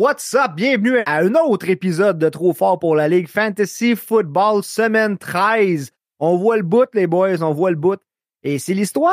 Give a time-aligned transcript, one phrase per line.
[0.00, 0.52] what's up?
[0.56, 5.90] Bienvenue à un autre épisode de Trop fort pour la Ligue Fantasy Football semaine 13.
[6.20, 8.00] On voit le bout, les boys, on voit le bout.
[8.42, 9.12] Et c'est l'histoire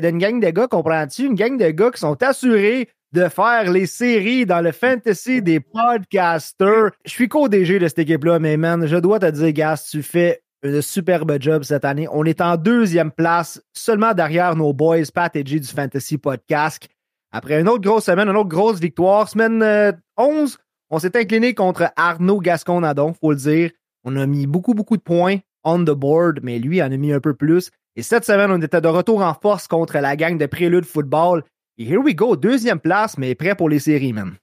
[0.00, 1.24] d'une gang de gars, comprends-tu?
[1.24, 5.58] Une gang de gars qui sont assurés de faire les séries dans le fantasy des
[5.58, 6.92] podcasters.
[7.04, 10.40] Je suis co-DG de cette équipe-là, mais man, je dois te dire, Gas, tu fais
[10.62, 12.06] un superbe job cette année.
[12.12, 16.86] On est en deuxième place, seulement derrière nos boys Pat et G du Fantasy Podcast.
[17.32, 20.56] Après une autre grosse semaine, une autre grosse victoire, semaine 11, euh,
[20.90, 23.70] on s'est incliné contre Arnaud Gascon-Nadon, faut le dire.
[24.04, 27.12] On a mis beaucoup, beaucoup de points on the board, mais lui en a mis
[27.12, 27.70] un peu plus.
[27.96, 31.42] Et cette semaine, on était de retour en force contre la gang de Prélude Football.
[31.78, 34.36] Et here we go, deuxième place, mais prêt pour les séries, man.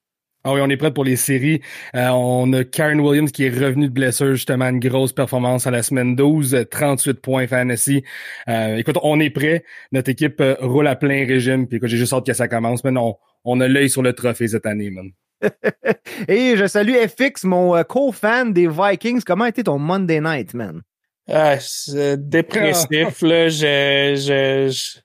[0.44, 1.60] Ah oui, on est prêt pour les séries.
[1.96, 5.72] Euh, on a Karen Williams qui est revenu de blessure, justement, une grosse performance à
[5.72, 8.04] la semaine 12, 38 points fantasy.
[8.48, 9.64] Euh, écoute, on est prêt.
[9.92, 11.68] Notre équipe euh, roule à plein régime.
[11.68, 12.84] Puis écoute, j'ai juste hâte que ça commence.
[12.84, 15.10] Mais on, on a l'œil sur le trophée cette année, man.
[16.28, 19.22] Et je salue FX, mon co-fan des Vikings.
[19.26, 20.82] Comment été ton Monday night, man?
[21.28, 23.50] Ah, c'est dépressif, là.
[23.50, 25.00] Je, je,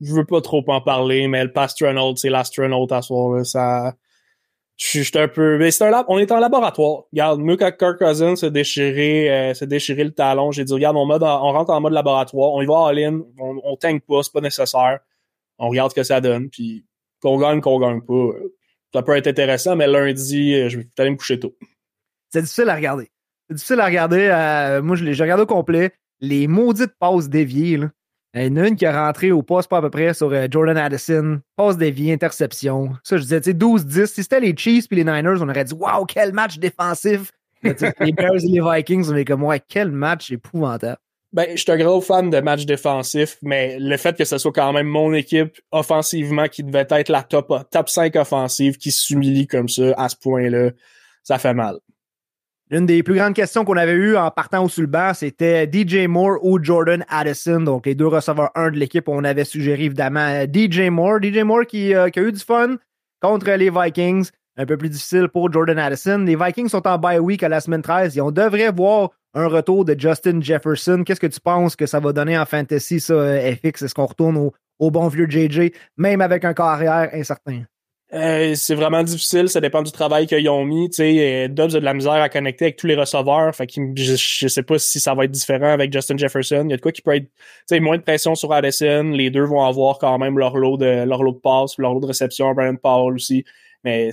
[0.00, 3.44] je, veux pas trop en parler, mais le pastronaute, c'est l'astronaute à soir.
[3.44, 3.94] Ça,
[4.76, 7.04] je suis un peu, mais c'est un on est en laboratoire.
[7.12, 10.52] Regarde, mieux que Kirk Cousins se déchirer, euh, se déchirer le talon.
[10.52, 14.02] J'ai dit, regarde, on, rentre en mode laboratoire, on y va all-in, on, on tank
[14.06, 15.00] pas, c'est pas nécessaire.
[15.58, 16.84] On regarde ce que ça donne, puis
[17.22, 18.30] qu'on gagne, qu'on gagne pas.
[18.94, 21.56] Ça peut être intéressant, mais lundi, euh, je vais aller me coucher tôt.
[22.30, 23.10] C'est difficile à regarder.
[23.48, 24.28] C'est difficile à regarder.
[24.30, 25.90] Euh, moi, je l'ai regardé au complet.
[26.20, 27.90] Les maudites passes déviées, là.
[28.36, 30.32] Il y en a une qui est rentrée au poste pas à peu près sur
[30.32, 31.40] euh, Jordan Addison.
[31.56, 32.92] Passe déviée, interception.
[33.02, 34.06] Ça, je disais, tu sais, 12-10.
[34.06, 37.32] Si c'était les Chiefs et les Niners, on aurait dit, waouh, quel match défensif.
[37.62, 40.98] les Bears et les Vikings, on est comme, ouais, quel match épouvantable.
[41.34, 44.52] Ben, je suis un gros fan de matchs défensifs, mais le fait que ce soit
[44.52, 49.48] quand même mon équipe offensivement qui devait être la top, top 5 offensive qui s'humilie
[49.48, 50.70] comme ça à ce point-là,
[51.24, 51.78] ça fait mal.
[52.70, 56.38] Une des plus grandes questions qu'on avait eues en partant au sulban, c'était DJ Moore
[56.40, 59.08] ou Jordan Addison, donc les deux receveurs 1 de l'équipe.
[59.08, 61.18] On avait suggéré évidemment DJ Moore.
[61.20, 62.76] DJ Moore qui, euh, qui, a eu du fun
[63.20, 64.30] contre les Vikings.
[64.56, 66.18] Un peu plus difficile pour Jordan Addison.
[66.18, 69.48] Les Vikings sont en bye week à la semaine 13 et on devrait voir un
[69.48, 71.02] retour de Justin Jefferson.
[71.04, 73.82] Qu'est-ce que tu penses que ça va donner en fantasy, ça, FX?
[73.82, 77.62] Est-ce qu'on retourne au, bon vieux JJ, même avec un carrière incertain?
[78.12, 80.92] Euh, c'est vraiment difficile, ça dépend du travail qu'ils ont mis.
[80.92, 83.52] Sais, Dobbs a de la misère à connecter avec tous les receveurs.
[83.56, 86.62] Fait que je, je, sais pas si ça va être différent avec Justin Jefferson.
[86.66, 87.26] Il y a de quoi qui peut être,
[87.66, 89.10] sais, moins de pression sur Addison.
[89.10, 92.00] Les deux vont avoir quand même leur lot de leur lot de passes, leur lot
[92.00, 92.52] de réception.
[92.54, 93.44] Brian Powell aussi.
[93.82, 94.10] Mais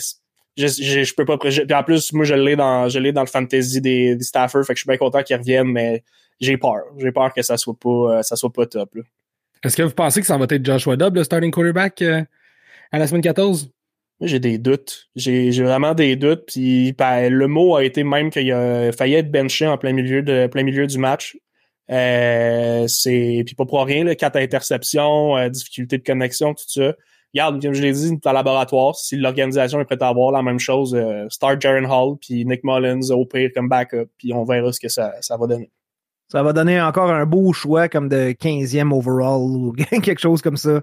[0.58, 1.38] je, je, je peux pas.
[1.38, 4.64] Puis en plus, moi je l'ai dans je l'ai dans le fantasy des, des staffers.
[4.66, 6.04] Fait que je suis bien content qu'ils reviennent, mais
[6.40, 6.84] j'ai peur.
[6.98, 8.98] J'ai peur que ça soit pas euh, ça soit pas top.
[9.64, 12.24] Est-ce que vous pensez que ça va être Joshua Dobbs, le starting quarterback, euh,
[12.92, 13.70] à la semaine 14?
[14.22, 15.10] j'ai des doutes.
[15.16, 16.46] J'ai vraiment des doutes.
[16.48, 20.22] Puis ben, le mot a été même qu'il a failli être benché en plein milieu
[20.22, 21.38] de plein milieu du match.
[21.90, 26.94] Euh, c'est puis pas pour rien, là, quatre interceptions, euh, difficulté de connexion, tout ça.
[27.34, 30.42] Regarde, comme je l'ai dit, dans le laboratoire, si l'organisation est prête à avoir la
[30.42, 34.44] même chose, euh, start Jaren Hall, puis Nick Mullins au pire comme backup, puis on
[34.44, 35.72] verra ce que ça, ça va donner.
[36.30, 40.58] Ça va donner encore un beau choix comme de 15e overall ou quelque chose comme
[40.58, 40.82] ça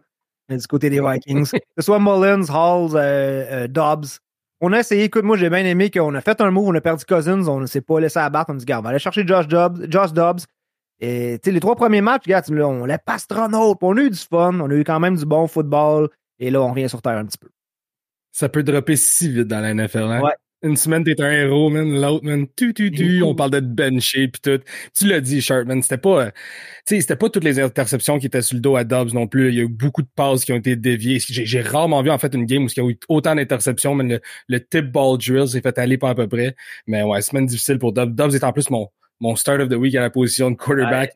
[0.57, 1.51] du côté des Vikings.
[1.53, 4.21] que ce soit Mullins, Halls, euh, euh, Dobbs.
[4.61, 6.81] On a essayé, écoute, moi j'ai bien aimé qu'on a fait un move, on a
[6.81, 8.99] perdu Cousins, on ne s'est pas laissé abattre, on a dit, gars, on va aller
[8.99, 9.87] chercher Josh Dobbs.
[9.89, 10.41] Josh Dobbs.
[11.01, 14.19] Et tu sais, les trois premiers matchs, regarde, on l'a pastronaute, on a eu du
[14.19, 17.17] fun, on a eu quand même du bon football, et là, on revient sur terre
[17.17, 17.49] un petit peu.
[18.33, 20.21] Ça peut dropper si vite dans la NFL, hein?
[20.23, 22.01] Ouais, une semaine, t'es un héros, man.
[22.01, 23.23] L'autre, man, tu, tu, tu.
[23.25, 24.61] On parle de bencher pis tout.
[24.95, 25.83] Tu l'as dit, Sharpman.
[25.83, 26.31] C'était pas, euh,
[26.85, 29.29] tu sais, c'était pas toutes les interceptions qui étaient sur le dos à Dobbs non
[29.29, 29.51] plus.
[29.51, 31.21] Il y a eu beaucoup de passes qui ont été déviées.
[31.21, 34.05] J'ai rarement vu, en fait, une game où il y a eu autant d'interceptions, mais
[34.05, 36.57] le, le, tip ball drill s'est fait aller pas à peu près.
[36.89, 38.15] Mais ouais, semaine difficile pour Dobbs.
[38.15, 38.89] Dobbs est en plus mon,
[39.21, 41.13] mon start of the week à la position de quarterback.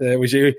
[0.00, 0.56] Euh, j'ai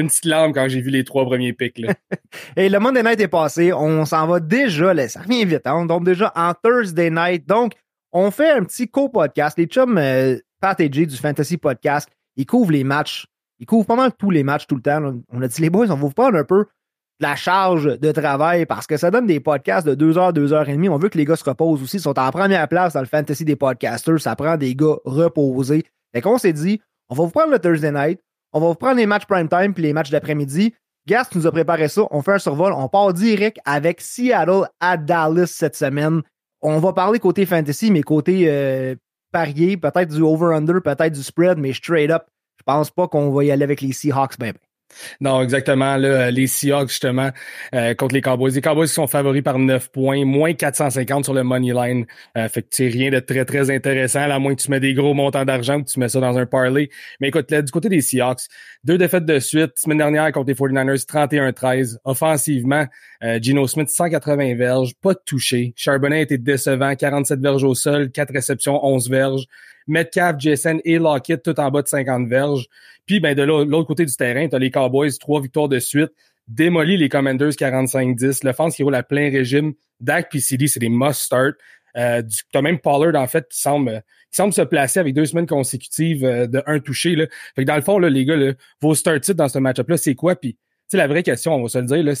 [0.00, 1.80] une petite larme quand j'ai vu les trois premiers pics.
[2.56, 3.72] Et le Monday Night est passé.
[3.72, 5.66] On s'en va déjà, là, ça revient vite.
[5.66, 5.74] Hein?
[5.76, 7.46] On tombe déjà en Thursday Night.
[7.48, 7.72] Donc,
[8.12, 9.58] on fait un petit co-podcast.
[9.58, 13.26] Les chums euh, Pat et Jay du Fantasy Podcast, ils couvrent les matchs.
[13.58, 15.14] Ils couvrent pas mal tous les matchs tout le temps.
[15.30, 16.66] On a dit, les boys, on vous prendre un peu
[17.20, 20.68] la charge de travail parce que ça donne des podcasts de 2 heures, 2 heures
[20.68, 20.88] et demie.
[20.88, 21.98] On veut que les gars se reposent aussi.
[21.98, 24.20] Ils sont en première place dans le fantasy des podcasters.
[24.20, 25.84] Ça prend des gars reposés.
[26.12, 28.20] Fait qu'on s'est dit, on va vous prendre le Thursday night,
[28.54, 30.74] on va vous prendre les matchs prime time puis les matchs d'après-midi.
[31.06, 32.02] Gast nous a préparé ça.
[32.12, 32.72] On fait un survol.
[32.72, 36.22] On part direct avec Seattle à Dallas cette semaine.
[36.62, 38.94] On va parler côté fantasy, mais côté euh,
[39.32, 42.22] parier, peut-être du over-under, peut-être du spread, mais straight up.
[42.56, 44.58] Je pense pas qu'on va y aller avec les Seahawks ben, ben.
[45.20, 45.96] Non, exactement.
[45.96, 47.30] Là, les Seahawks, justement,
[47.74, 48.52] euh, contre les Cowboys.
[48.52, 52.06] Les Cowboys sont favoris par 9 points, moins 450 sur le money line.
[52.36, 54.94] Euh, fait que c'est rien de très, très intéressant, à moins que tu mets des
[54.94, 56.90] gros montants d'argent que tu mets ça dans un parlay.
[57.20, 58.42] Mais écoute, là, du côté des Seahawks,
[58.84, 59.72] deux défaites de suite.
[59.76, 61.98] Semaine dernière contre les 49ers, 31-13.
[62.04, 62.86] Offensivement,
[63.22, 65.72] euh, Gino Smith, 180 verges, pas touché.
[65.76, 69.44] Charbonnet était décevant, 47 verges au sol, 4 réceptions, 11 verges.
[69.86, 72.66] Metcalf, Jason et Lockett, tout en bas de 50 verges.
[73.06, 76.10] Puis ben, de l'autre côté du terrain, tu as les Cowboys, trois victoires de suite,
[76.48, 79.74] démolit les Commanders 45-10, l'offense qui roule à plein régime.
[80.00, 81.56] Dak puis c'est des must-start.
[81.96, 85.26] Euh, tu as même Pollard, en fait, qui semble, qui semble se placer avec deux
[85.26, 87.14] semaines consécutives euh, de un touché.
[87.14, 87.26] Là.
[87.54, 90.14] Fait que dans le fond, là, les gars, là, vos start dans ce match-up-là, c'est
[90.14, 90.34] quoi?
[90.34, 90.58] Puis,
[90.92, 92.12] la vraie question, on va se le dire, là,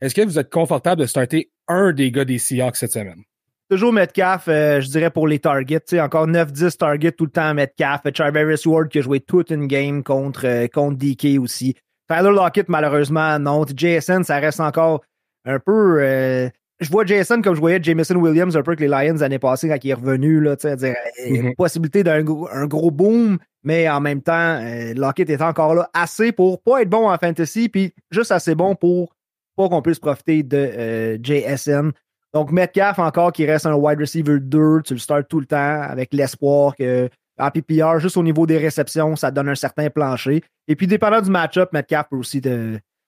[0.00, 3.22] est-ce que vous êtes confortable de starter un des gars des Seahawks cette semaine?
[3.68, 6.00] Toujours Metcalf, euh, je dirais pour les targets.
[6.00, 8.02] encore 9-10 targets tout le temps à Metcalf.
[8.14, 11.74] Charveris Ward qui a joué toute une game contre, euh, contre DK aussi.
[12.08, 13.64] Tyler Lockett, malheureusement, non.
[13.66, 15.02] JSN, ça reste encore
[15.44, 16.00] un peu.
[16.00, 16.48] Euh,
[16.78, 19.68] je vois Jason comme je voyais Jameson Williams un peu avec les Lions l'année passée
[19.68, 20.40] quand il est revenu.
[20.40, 20.94] Là, dire,
[21.28, 24.60] mm Possibilité d'un un gros boom, mais en même temps,
[24.94, 28.76] Lockett est encore là assez pour pas être bon en fantasy, puis juste assez bon
[28.76, 29.12] pour
[29.56, 31.90] pas qu'on puisse profiter de JSN.
[32.36, 35.80] Donc, Metcalf encore qui reste un wide receiver 2, tu le starts tout le temps
[35.80, 40.42] avec l'espoir que en PPR, juste au niveau des réceptions, ça donne un certain plancher.
[40.68, 42.42] Et puis, dépendant du match-up, Metcalf peut aussi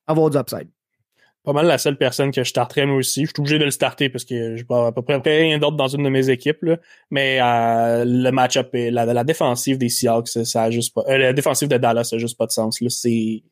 [0.07, 0.69] avoir du upside.
[1.45, 3.27] Pas mal la seule personne que je starterais moi aussi.
[3.27, 5.77] Je suis obligé de le starter parce que je pas à peu près rien d'autre
[5.77, 6.65] dans une de mes équipes.
[7.11, 11.05] Mais euh, le match-up et la, défensive des Seahawks, ça a juste pas.
[11.07, 12.83] Euh, la défensive de Dallas, ça n'a juste pas de sens.
[12.89, 13.43] C'est.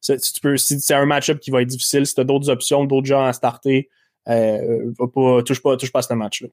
[0.00, 2.06] C'est un match-up qui va être difficile.
[2.06, 3.88] Si tu as d'autres options, d'autres gens à starter,
[4.28, 6.48] euh, pas, touche pas, touche pas à ce match-là.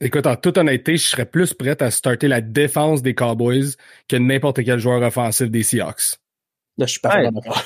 [0.00, 3.76] Écoute, en toute honnêteté, je serais plus prêt à starter la défense des Cowboys
[4.08, 6.18] que n'importe quel joueur offensif des Seahawks.
[6.76, 7.62] Là, je suis pas d'accord.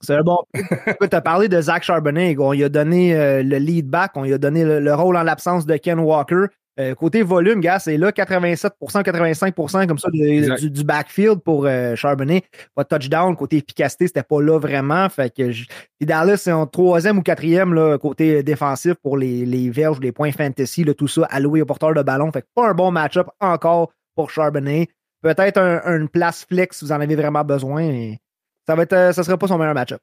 [0.00, 0.38] C'est bon.
[0.86, 2.36] Écoute, tu as parlé de Zach Charbonnet.
[2.38, 5.22] On lui a donné euh, le lead back, on lui a donné le rôle en
[5.22, 6.46] l'absence de Ken Walker.
[6.80, 12.42] Euh, côté volume, gars, c'est là 87%, 85% comme ça du, backfield pour euh, Charbonnet.
[12.74, 13.36] Pas de touchdown.
[13.36, 15.08] Côté efficacité, c'était pas là vraiment.
[15.08, 15.52] Fait que
[16.00, 20.32] Dallas, c'est en troisième ou quatrième là, côté défensif pour les, les verges, les points
[20.32, 22.32] fantasy, là, tout ça alloué au porteur de ballon.
[22.32, 24.88] Fait que pas un bon match-up encore pour Charbonnet.
[25.22, 27.86] Peut-être une place flex si vous en avez vraiment besoin.
[27.86, 28.18] Mais
[28.66, 30.00] ça va être, euh, ça sera pas son meilleur match-up.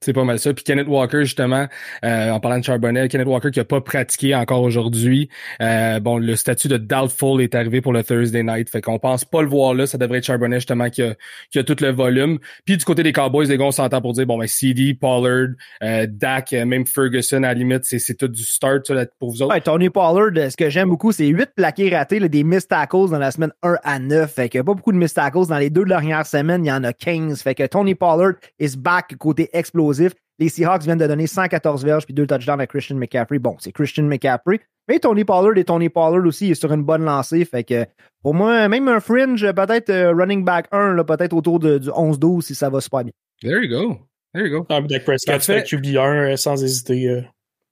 [0.00, 0.52] C'est pas mal ça.
[0.52, 1.66] Puis Kenneth Walker, justement,
[2.04, 5.30] euh, en parlant de Charbonnet, Kenneth Walker qui a pas pratiqué encore aujourd'hui.
[5.62, 8.68] Euh, bon, le statut de doubtful est arrivé pour le Thursday night.
[8.68, 9.86] Fait qu'on pense pas le voir là.
[9.86, 11.14] Ça devrait être Charbonnet, justement, qui a,
[11.50, 12.38] qui a tout le volume.
[12.66, 15.54] Puis du côté des Cowboys, les gars, on s'entend pour dire, bon, ben, CD, Pollard,
[15.82, 19.54] euh, Dak, même Ferguson, à la limite, c'est, tout du start ça, pour vous autres.
[19.54, 23.10] Ouais, Tony Pollard, ce que j'aime beaucoup, c'est 8 plaqués ratés, là, des missed tackles
[23.10, 24.30] dans la semaine 1 à 9.
[24.30, 25.46] Fait que pas beaucoup de missed tackles.
[25.48, 27.40] Dans les deux dernières semaines, il y en a 15.
[27.42, 29.48] Fait que Tony Pollard is back côté
[29.90, 30.12] explosif.
[30.38, 33.38] Les Seahawks viennent de donner 114 verges puis deux touchdowns à Christian McCaffrey.
[33.38, 34.60] Bon, c'est Christian McCaffrey.
[34.88, 37.44] Mais Tony Pollard et Tony Pollard aussi est sur une bonne lancée.
[37.44, 37.86] Fait que
[38.22, 42.42] pour moi, même un fringe, peut-être euh, running back 1, peut-être autour de, du 11-12
[42.42, 43.12] si ça va super bien.
[43.42, 43.98] There you go.
[44.34, 44.66] There you go.
[44.68, 47.08] Ah, Dak Prescott fait QB1 euh, sans hésiter.
[47.08, 47.22] Euh.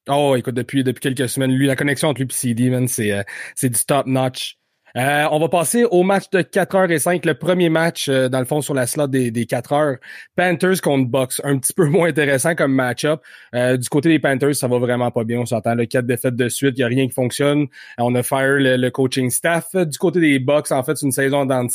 [0.08, 3.24] Oh, écoute, depuis, depuis quelques semaines, lui, la connexion entre lui et CD, man, c'est,
[3.54, 4.58] c'est du top notch.
[4.96, 8.60] Euh, on va passer au match de 4h05, le premier match, euh, dans le fond,
[8.60, 9.96] sur la slot des, des 4h.
[10.36, 13.20] Panthers contre Bucks, un petit peu moins intéressant comme match-up.
[13.54, 15.40] Euh, du côté des Panthers, ça va vraiment pas bien.
[15.40, 17.66] On s'entend, le 4 défaites de suite, il n'y a rien qui fonctionne.
[17.98, 19.74] On a fire le, coaching staff.
[19.74, 21.66] Du côté des Bucks, en fait, c'est une saison dans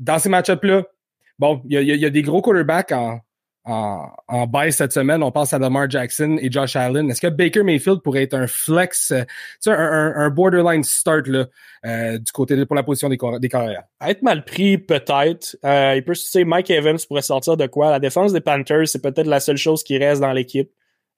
[0.00, 0.84] dans ces match-ups-là,
[1.38, 3.20] bon, il y a, y a, des gros quarterbacks en,
[3.70, 5.22] en, en baisse cette semaine.
[5.22, 7.08] On pense à Lamar Jackson et Josh Allen.
[7.10, 9.12] Est-ce que Baker Mayfield pourrait être un flex,
[9.66, 11.46] un, un, borderline start là,
[11.86, 13.48] euh, du côté pour la position des, des
[14.06, 15.56] être mal pris, peut-être.
[15.64, 17.90] Euh, il peut, Mike Evans pourrait sortir de quoi?
[17.90, 20.70] La défense des Panthers, c'est peut-être la seule chose qui reste dans l'équipe.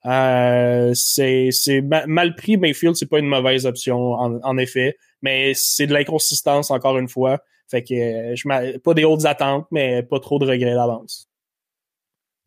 [0.05, 1.49] Euh, c'est
[1.81, 4.97] mal pris, Mayfield, c'est pas une mauvaise option, en, en effet.
[5.21, 7.39] Mais c'est de l'inconsistance, encore une fois.
[7.67, 11.29] Fait que je pas des hautes attentes, mais pas trop de regrets d'avance.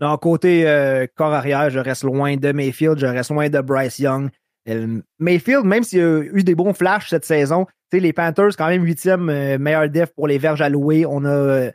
[0.00, 3.98] Donc, côté euh, corps arrière, je reste loin de Mayfield, je reste loin de Bryce
[3.98, 4.30] Young.
[4.68, 8.84] Euh, Mayfield, même s'il a eu des bons flashs cette saison, les Panthers, quand même
[8.84, 11.06] huitième euh, meilleur def pour les verges allouées.
[11.06, 11.70] On a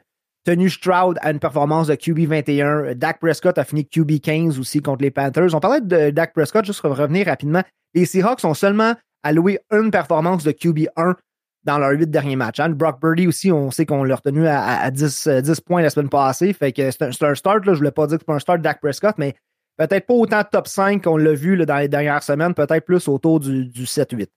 [0.45, 2.95] tenu Stroud à une performance de QB 21.
[2.95, 5.53] Dak Prescott a fini QB 15 aussi contre les Panthers.
[5.53, 7.63] On parlait de Dak Prescott, juste pour revenir rapidement.
[7.93, 11.15] Les Seahawks ont seulement alloué une performance de QB 1
[11.63, 12.59] dans leurs huit derniers matchs.
[12.59, 12.69] Hein.
[12.69, 16.09] Brock Birdie aussi, on sait qu'on l'a retenu à, 10, 10, euh, points la semaine
[16.09, 16.53] passée.
[16.53, 17.65] Fait que c'est un, start.
[17.65, 19.35] Là, je ne voulais pas dire que c'est un start Dak Prescott, mais
[19.77, 23.07] peut-être pas autant top 5 qu'on l'a vu là, dans les dernières semaines, peut-être plus
[23.07, 24.27] autour du, du 7-8.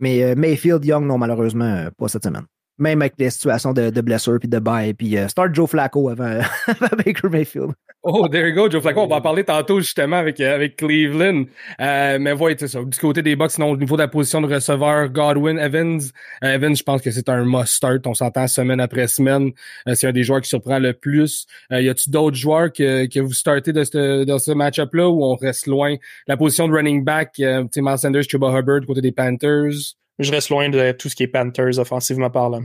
[0.00, 2.44] Mais euh, Mayfield Young, non, malheureusement, euh, pas cette semaine.
[2.78, 4.94] Même avec les situations de, de blessure puis de bail.
[4.94, 7.72] Puis euh, start Joe Flacco avant, avant Baker Mayfield.
[8.04, 9.00] Oh, there you go, Joe Flacco.
[9.00, 11.44] On va en parler tantôt justement avec, euh, avec Cleveland.
[11.80, 12.82] Euh, mais voyez, c'est ça.
[12.82, 16.00] Du côté des Bucks, sinon au niveau de la position de receveur, Godwin, Evans.
[16.44, 18.06] Euh, Evans, je pense que c'est un must-start.
[18.06, 19.50] On s'entend semaine après semaine.
[19.94, 21.46] c'est un des joueurs qui surprend le plus.
[21.70, 25.34] y a-tu d'autres joueurs que, que vous startez de ce, de ce match-up-là où on
[25.34, 25.96] reste loin?
[26.26, 29.96] La position de running back, euh, Miles Sanders, Chuba Hubbard côté des Panthers.
[30.18, 32.64] Je reste loin de tout ce qui est Panthers offensivement parlant.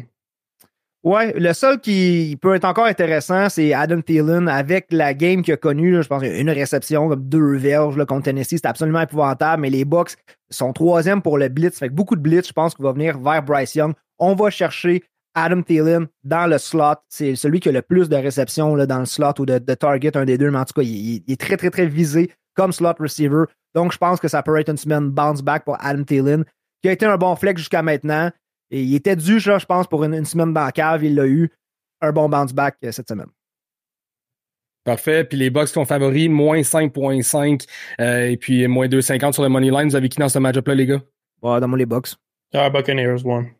[1.03, 5.53] Ouais, le seul qui peut être encore intéressant, c'est Adam Thielen avec la game qu'il
[5.53, 6.01] a connue.
[6.01, 9.63] je pense une réception comme deux verges contre Tennessee, c'est absolument épouvantable.
[9.63, 10.15] Mais les Bucks
[10.50, 12.48] sont troisième pour le blitz, fait beaucoup de blitz.
[12.48, 13.93] Je pense qu'il va venir vers Bryce Young.
[14.17, 15.03] On va chercher
[15.36, 16.95] Adam Thielen dans le slot.
[17.10, 20.24] C'est celui qui a le plus de réceptions dans le slot ou de, target, un
[20.24, 20.51] des deux.
[20.51, 23.43] Mais en tout cas, il, est très, très, très visé comme slot receiver.
[23.75, 26.45] Donc, je pense que ça peut être une semaine bounce back pour Adam Thielen,
[26.83, 28.29] qui a été un bon flex jusqu'à maintenant.
[28.69, 31.03] Et il était dû, je pense, pour une, semaine dans la cave.
[31.03, 31.49] Il l'a eu.
[32.01, 33.29] Un bon bounce back euh, cette semaine.
[34.83, 35.23] Parfait.
[35.23, 37.65] Puis les Bucks sont favoris, moins 5.5
[38.01, 39.87] euh, et puis moins 2.50 sur le money line.
[39.87, 41.01] Vous avez qui dans ce match-up-là, les gars?
[41.41, 42.09] Ouais, dans moi, les Bucks.
[42.53, 43.51] Ah, Buccaneers, one.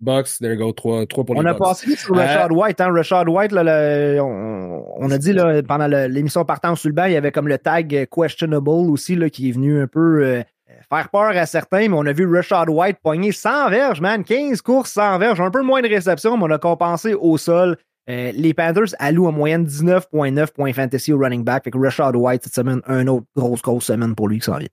[0.00, 1.60] Bucks, there you go, 3, 3 pour on les Bucks.
[1.60, 2.80] On a passé sur Rashad euh, White.
[2.80, 2.92] Hein?
[2.92, 7.16] Rashad White, là, on, a dit là, pendant l'émission partant sur le banc, il y
[7.16, 10.42] avait comme le tag questionable aussi là, qui est venu un peu
[10.90, 14.24] faire peur à certains, mais on a vu Rashad White pogner 100 verges, man.
[14.24, 15.40] 15 courses, 100 verges.
[15.40, 17.76] Un peu moins de réception, mais on a compensé au sol.
[18.08, 21.64] Euh, les Panthers allouent en moyenne 19.9 points fantasy au running back.
[21.64, 24.56] Fait que Rashad White, cette semaine, un autre grosse, grosse semaine pour lui qui s'en
[24.56, 24.68] vient.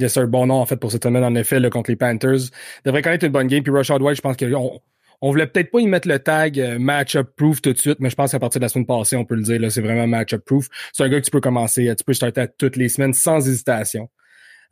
[0.00, 2.50] Yes, un bon nom, en fait, pour cette semaine, en effet, contre les Panthers.
[2.84, 3.62] Devrait connaître une bonne game.
[3.62, 4.80] Puis Rashad White, je pense qu'on
[5.20, 8.10] on voulait peut-être pas y mettre le tag euh, match-up proof tout de suite, mais
[8.10, 10.44] je pense qu'à partir de la semaine passée, on peut le dire, c'est vraiment match-up
[10.44, 10.68] proof.
[10.92, 14.08] C'est un gars que tu peux commencer, tu peux starter toutes les semaines sans hésitation.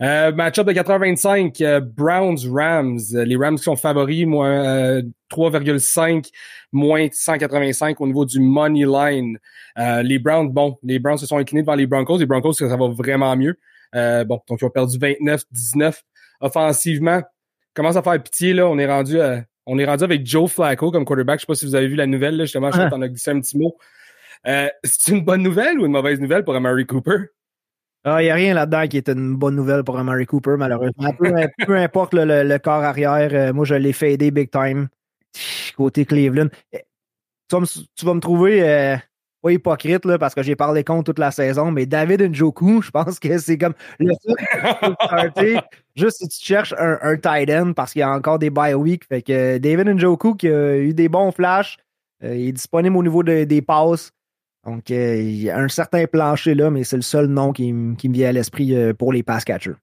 [0.03, 2.99] Euh, match-up de 425, euh, Browns-Rams.
[3.15, 5.01] Euh, les Rams qui sont favoris, moins
[5.31, 6.31] 3,5,
[6.73, 9.39] moins 185 au niveau du money line.
[9.77, 12.19] les Browns, bon, les Browns se sont inclinés devant les Broncos.
[12.19, 13.59] Les Broncos, ça va vraiment mieux.
[13.95, 16.03] bon, donc ils ont perdu 29-19
[16.41, 17.23] offensivement.
[17.75, 18.67] Commence à faire pitié, là.
[18.67, 19.19] On est rendu
[19.69, 21.41] on est rendu avec Joe Flacco comme quarterback.
[21.41, 23.31] Je sais pas si vous avez vu la nouvelle, là, justement, je t'en ai glissé
[23.31, 23.77] un petit mot.
[24.45, 27.36] c'est une bonne nouvelle ou une mauvaise nouvelle pour Amari Cooper?
[28.07, 31.13] Il ah, n'y a rien là-dedans qui est une bonne nouvelle pour Amari Cooper, malheureusement.
[31.19, 31.27] Peu,
[31.77, 34.87] importe le, corps arrière, euh, moi, je l'ai fadé big time
[35.77, 36.47] côté Cleveland.
[36.73, 36.85] Eh,
[37.49, 37.57] tu
[38.07, 38.97] vas me, trouver euh,
[39.43, 42.93] pas hypocrite là, parce que j'ai parlé contre toute la saison, mais David Njoku, je
[42.93, 45.61] pense que c'est comme le seul
[45.97, 49.05] Juste si tu cherches un, tight end parce qu'il y a encore des bye week.
[49.09, 51.77] Fait que David Njoku qui a eu des bons flashs,
[52.23, 54.13] euh, il est disponible au niveau des passes.
[54.67, 57.73] Donc, euh, il y a un certain plancher là, mais c'est le seul nom qui,
[57.73, 59.77] me vient à l'esprit euh, pour les pass catchers.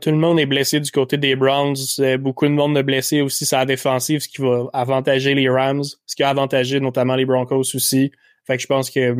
[0.00, 1.76] tout le monde est blessé du côté des Browns.
[2.20, 6.14] Beaucoup de monde de blessés aussi la défensive, ce qui va avantager les Rams, ce
[6.14, 8.12] qui a avantagé notamment les Broncos aussi.
[8.48, 9.14] Fait que je pense que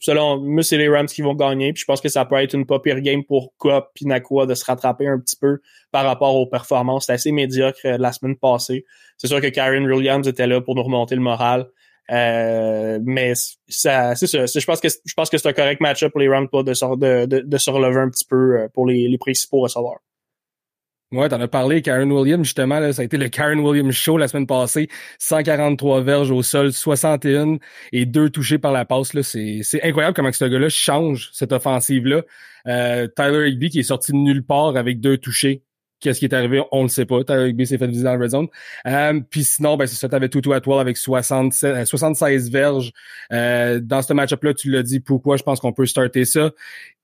[0.00, 1.72] selon moi, c'est les Rams qui vont gagner.
[1.72, 4.54] Puis je pense que ça peut être une pas pire game pour Coop et de
[4.54, 5.60] se rattraper un petit peu
[5.92, 8.84] par rapport aux performances assez médiocres de la semaine passée.
[9.16, 11.68] C'est sûr que Karen Williams était là pour nous remonter le moral.
[12.10, 13.34] Euh, mais
[13.68, 14.46] ça, c'est ça.
[14.46, 17.26] Je pense que je pense que c'est un correct match-up pour les Rams de, de,
[17.26, 20.00] de, de, se relever un petit peu euh, pour les, les principaux receveurs.
[21.10, 24.18] Ouais, t'en as parlé, Karen Williams, justement, là, ça a été le Karen Williams Show
[24.18, 24.88] la semaine passée.
[25.18, 27.56] 143 verges au sol, 61
[27.92, 29.14] et deux touchés par la passe.
[29.14, 29.22] Là.
[29.22, 32.24] C'est, c'est incroyable comment ce gars-là change cette offensive-là.
[32.66, 35.62] Euh, Tyler Higby qui est sorti de nulle part avec deux touchés
[36.00, 36.62] Qu'est-ce qui est arrivé?
[36.70, 37.24] On le sait pas.
[37.24, 38.46] Tyler s'est fait viser dans la red zone.
[38.86, 42.92] Euh, puis sinon, ben, c'est ça, t'avais Tutu Atwell avec 76 euh, verges.
[43.32, 46.52] Euh, dans ce match-up-là, tu l'as dit, pourquoi je pense qu'on peut starter ça?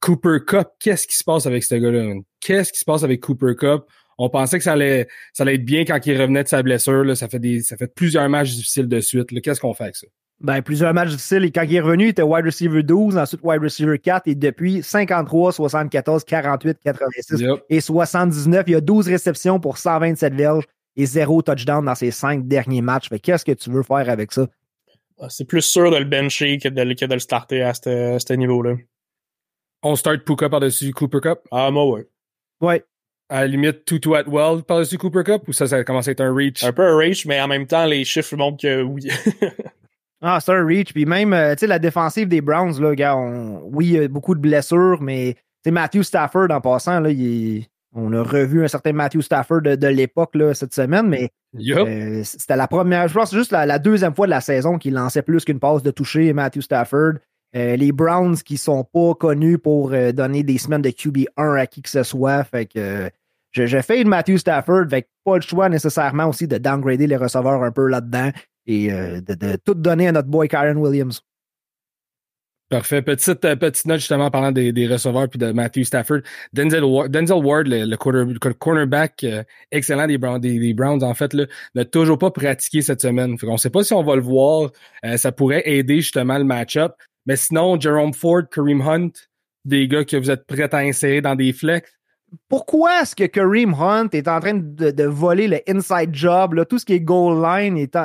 [0.01, 2.15] Cooper Cup, qu'est-ce qui se passe avec ce gars-là?
[2.41, 3.83] Qu'est-ce qui se passe avec Cooper Cup?
[4.17, 7.03] On pensait que ça allait, ça allait être bien quand il revenait de sa blessure.
[7.03, 7.17] Là.
[7.17, 9.41] Ça, fait des, ça fait plusieurs matchs difficiles de suite.
[9.43, 10.07] Qu'est-ce qu'on fait avec ça?
[10.41, 11.45] Ben, plusieurs matchs difficiles.
[11.45, 14.29] Et quand il est revenu, il était wide receiver 12, ensuite wide receiver 4.
[14.29, 20.35] Et depuis 53, 74, 48, 86 et 79, il y a 12 réceptions pour 127
[20.35, 20.65] verges
[20.97, 23.09] et zéro touchdown dans ses cinq derniers matchs.
[23.23, 24.47] Qu'est-ce que tu veux faire avec ça?
[25.19, 28.33] Ah, c'est plus sûr de le bencher que de, que de le starter à ce
[28.33, 28.75] niveau-là.
[29.83, 31.39] On start Puka par-dessus Cooper Cup?
[31.51, 32.09] Ah, moi, ouais.
[32.61, 32.85] Ouais.
[33.29, 36.35] À la limite, Tutu Atwell par-dessus Cooper Cup ou ça, ça commence à être un
[36.35, 36.63] reach?
[36.65, 39.09] Un peu un reach, mais en même temps, les chiffres montrent que oui.
[40.27, 40.95] Ah, c'est un reach.
[40.95, 44.09] Puis même, euh, tu sais, la défensive des Browns, là, gars, oui, il y a
[44.09, 47.11] beaucoup de blessures, mais tu Matthew Stafford, en passant, là,
[47.93, 52.67] on a revu un certain Matthew Stafford de, l'époque cette semaine, mais euh, c'était la
[52.67, 55.83] première, je pense juste la, deuxième fois de la saison qu'il lançait plus qu'une passe
[55.83, 57.13] de toucher Matthew Stafford.
[57.55, 61.83] Euh, les Browns qui sont pas connus pour donner des semaines de QB1 à qui
[61.83, 63.11] que ce soit, fait que
[63.53, 67.17] je, je fais de Matthew Stafford, avec pas le choix nécessairement aussi de downgrader les
[67.17, 68.31] receveurs un peu là-dedans
[68.67, 71.21] et euh, de, tout donner à notre boy Karen Williams.
[72.71, 73.03] Parfait.
[73.03, 76.21] Petite, euh, petite note justement en parlant des, receveurs puis de Matthew Stafford.
[76.53, 81.37] Denzel, Ward, le, cornerback euh, excellent des Browns, en fait,
[81.75, 83.37] n'a toujours pas pratiqué cette semaine.
[83.43, 84.71] On ne sait pas si on va le voir.
[85.17, 86.95] Ça pourrait aider justement le match-up.
[87.27, 89.13] Mais sinon, Jerome Ford, Kareem Hunt,
[89.65, 91.91] des gars que vous êtes prêts à insérer dans des flex
[92.49, 96.85] pourquoi est-ce que Kareem Hunt est en train de, voler le inside job, tout ce
[96.85, 97.77] qui est goal line?
[97.77, 97.97] Est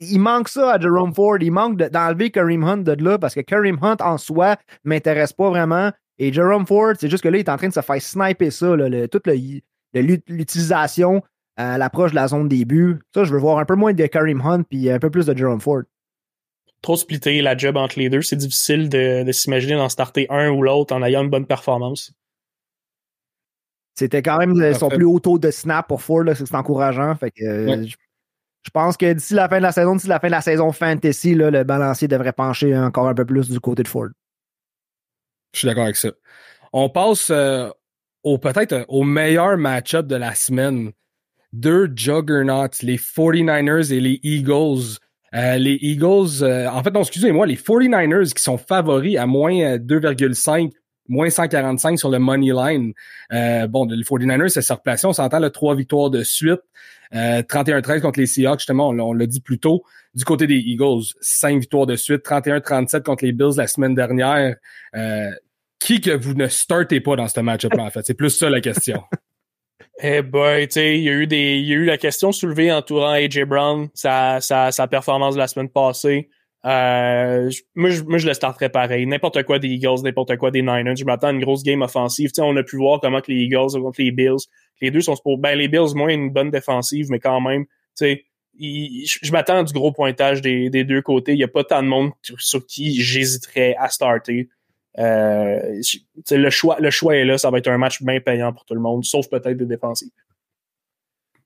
[0.00, 1.38] il manque ça à Jerome Ford.
[1.40, 5.50] Il manque d'enlever Kareem Hunt de là parce que Kareem Hunt en soi m'intéresse pas
[5.50, 5.90] vraiment.
[6.18, 8.52] Et Jerome Ford, c'est juste que là, il est en train de se faire sniper
[8.52, 8.76] ça,
[9.10, 9.28] toute
[9.94, 11.22] l'utilisation
[11.56, 12.98] à l'approche de la zone début.
[13.14, 15.36] Ça, je veux voir un peu moins de Kareem Hunt puis un peu plus de
[15.36, 15.82] Jerome Ford.
[16.82, 20.62] Trop splitter la job entre les deux, c'est difficile de s'imaginer d'en starter un ou
[20.62, 22.12] l'autre en ayant une bonne performance.
[23.94, 27.14] C'était quand même son plus haut taux de snap pour Ford, c'est encourageant.
[27.16, 30.28] Fait que, euh, je, pense que d'ici la fin de la saison, d'ici la fin
[30.28, 33.82] de la saison fantasy, là, le balancier devrait pencher encore un peu plus du côté
[33.82, 34.08] de Ford.
[35.52, 36.10] Je suis d'accord avec ça.
[36.72, 37.68] On passe euh,
[38.22, 40.92] au peut-être euh, au meilleur match-up de la semaine.
[41.52, 44.98] Deux juggernauts, les 49ers et les Eagles.
[45.32, 50.70] les Eagles, en fait, non, excusez-moi, les 49ers qui sont favoris à moins 2,5
[51.10, 52.94] moins 145 sur le money line.
[53.32, 55.06] Euh, bon, les 49ers, c'est sa replacé.
[55.06, 56.60] On s'entend, le trois victoires de suite.
[57.14, 59.82] Euh, 31-13 contre les Seahawks, justement, on, l'a dit plus tôt.
[60.14, 62.24] Du côté des Eagles, 5 victoires de suite.
[62.24, 64.56] 31-37 contre les Bills la semaine dernière.
[64.94, 65.30] Euh,
[65.80, 68.06] qui que vous ne startez pas dans ce match-up en fait?
[68.06, 69.02] C'est plus ça la question.
[70.02, 72.32] Eh boy, tu sais, il y a eu des, il y a eu la question
[72.32, 76.30] soulevée entourant AJ Brown, sa, sa, sa performance de la semaine passée.
[76.66, 79.06] Euh, moi, je, moi, je le starterais pareil.
[79.06, 80.96] N'importe quoi des Eagles, n'importe quoi des Niners.
[80.96, 82.30] Je m'attends à une grosse game offensive.
[82.34, 84.46] sais on a pu voir comment que les Eagles contre les Bills.
[84.80, 85.38] Les deux sont pour.
[85.38, 88.24] Ben, les Bills, moins une bonne défensive, mais quand même, tu sais,
[88.58, 91.32] je m'attends à du gros pointage des, des deux côtés.
[91.32, 94.48] Il n'y a pas tant de monde sur qui j'hésiterais à starter.
[94.98, 95.80] Euh,
[96.30, 97.38] le choix, le choix est là.
[97.38, 100.10] Ça va être un match bien payant pour tout le monde, sauf peut-être des défensives.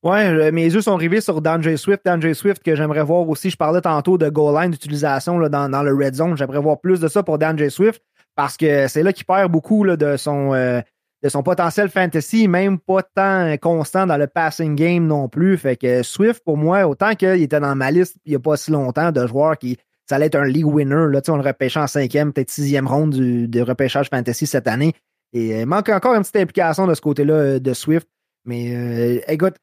[0.04, 2.02] Ouais, mes yeux sont rivés sur DJ Swift.
[2.06, 3.48] DJ Swift que j'aimerais voir aussi.
[3.48, 6.36] Je parlais tantôt de goal line d'utilisation dans, dans le red zone.
[6.36, 8.02] J'aimerais voir plus de ça pour DJ Swift
[8.36, 10.80] parce que c'est là qu'il perd beaucoup là, de son euh,
[11.22, 15.56] de son potentiel fantasy, même pas tant constant dans le passing game non plus.
[15.56, 18.58] Fait que Swift, pour moi, autant qu'il était dans ma liste il n'y a pas
[18.58, 21.06] si longtemps de joueurs qui ça allait être un league winner.
[21.10, 24.92] Là, on le repêchait en cinquième, peut-être sixième ronde du, de repêchage fantasy cette année.
[25.32, 28.06] Et euh, il manque encore une petite implication de ce côté-là euh, de Swift.
[28.44, 29.54] Mais écoute,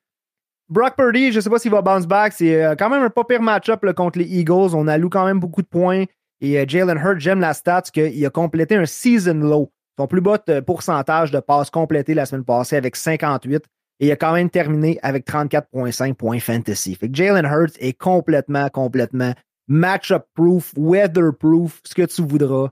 [0.71, 2.31] Brock Purdy, je ne sais pas s'il va bounce back.
[2.31, 4.73] C'est euh, quand même un pas pire match-up contre les Eagles.
[4.73, 6.05] On alloue quand même beaucoup de points.
[6.39, 9.69] Et euh, Jalen Hurts, j'aime la stat qu'il a complété un season low.
[9.99, 13.65] Son plus bas pourcentage de passes complétées la semaine passée avec 58.
[13.99, 16.95] Et il a quand même terminé avec 34,5 points fantasy.
[16.95, 19.33] Fait que Jalen Hurts est complètement, complètement
[19.67, 22.69] match-up proof, weather proof, ce que tu voudras.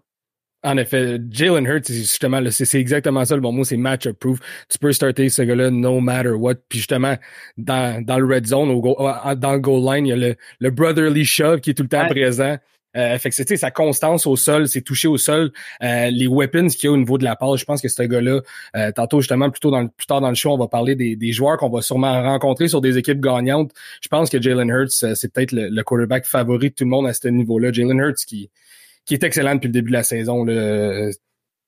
[0.64, 4.40] En effet, Jalen Hurts, justement, c'est exactement ça le bon mot, c'est match proof.
[4.68, 6.56] Tu peux starter ce gars-là no matter what.
[6.68, 7.16] Puis justement,
[7.58, 10.70] dans, dans le red zone, au dans le goal line, il y a le, le
[10.70, 12.58] brotherly shove qui est tout le temps présent.
[12.98, 15.52] Euh, fait que c'est sa constance au sol, c'est touché au sol,
[15.84, 17.60] euh, les weapons qu'il y a au niveau de la passe.
[17.60, 18.42] Je pense que ce gars-là,
[18.76, 21.32] euh, tantôt justement, plutôt dans, plus tard dans le show, on va parler des, des
[21.32, 23.72] joueurs qu'on va sûrement rencontrer sur des équipes gagnantes.
[24.02, 26.90] Je pense que Jalen Hurts, euh, c'est peut-être le, le, quarterback favori de tout le
[26.90, 27.72] monde à ce niveau-là.
[27.72, 28.50] Jalen Hurts qui,
[29.10, 30.44] qui est excellent depuis le début de la saison.
[30.44, 31.10] Là.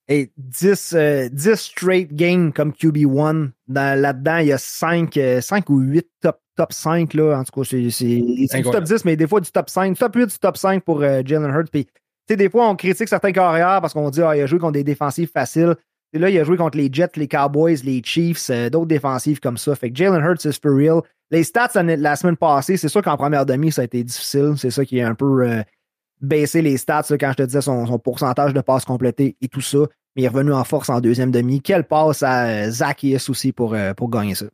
[0.08, 0.96] Et 10,
[1.32, 3.50] 10 straight games comme QB1.
[3.68, 7.16] Là-dedans, il y a 5, 5 ou 8 top, top 5.
[7.16, 7.40] Là.
[7.40, 9.98] En tout cas, c'est du top 10, mais des fois du top 5.
[9.98, 11.72] Top 8 du top 5 pour euh, Jalen Hurts.
[11.72, 11.88] Puis,
[12.30, 14.84] des fois, on critique certains carrières parce qu'on dit ah, il a joué contre des
[14.84, 15.76] défensives faciles.
[16.14, 19.40] Et là, il a joué contre les Jets, les Cowboys, les Chiefs, euh, d'autres défensives
[19.40, 19.74] comme ça.
[19.74, 21.02] Fait que Jalen Hurts, c'est for real.
[21.32, 24.54] Les stats la semaine passée, c'est sûr qu'en première demi, ça a été difficile.
[24.58, 25.50] C'est ça qui est un peu.
[25.50, 25.64] Euh,
[26.22, 29.80] baisser les stats quand je te disais son, pourcentage de passes complétées et tout ça.
[30.16, 31.62] Mais il est revenu en force en deuxième demi.
[31.62, 34.46] Quelle passe à euh, Zacchaeus aussi pour, euh, pour gagner ça?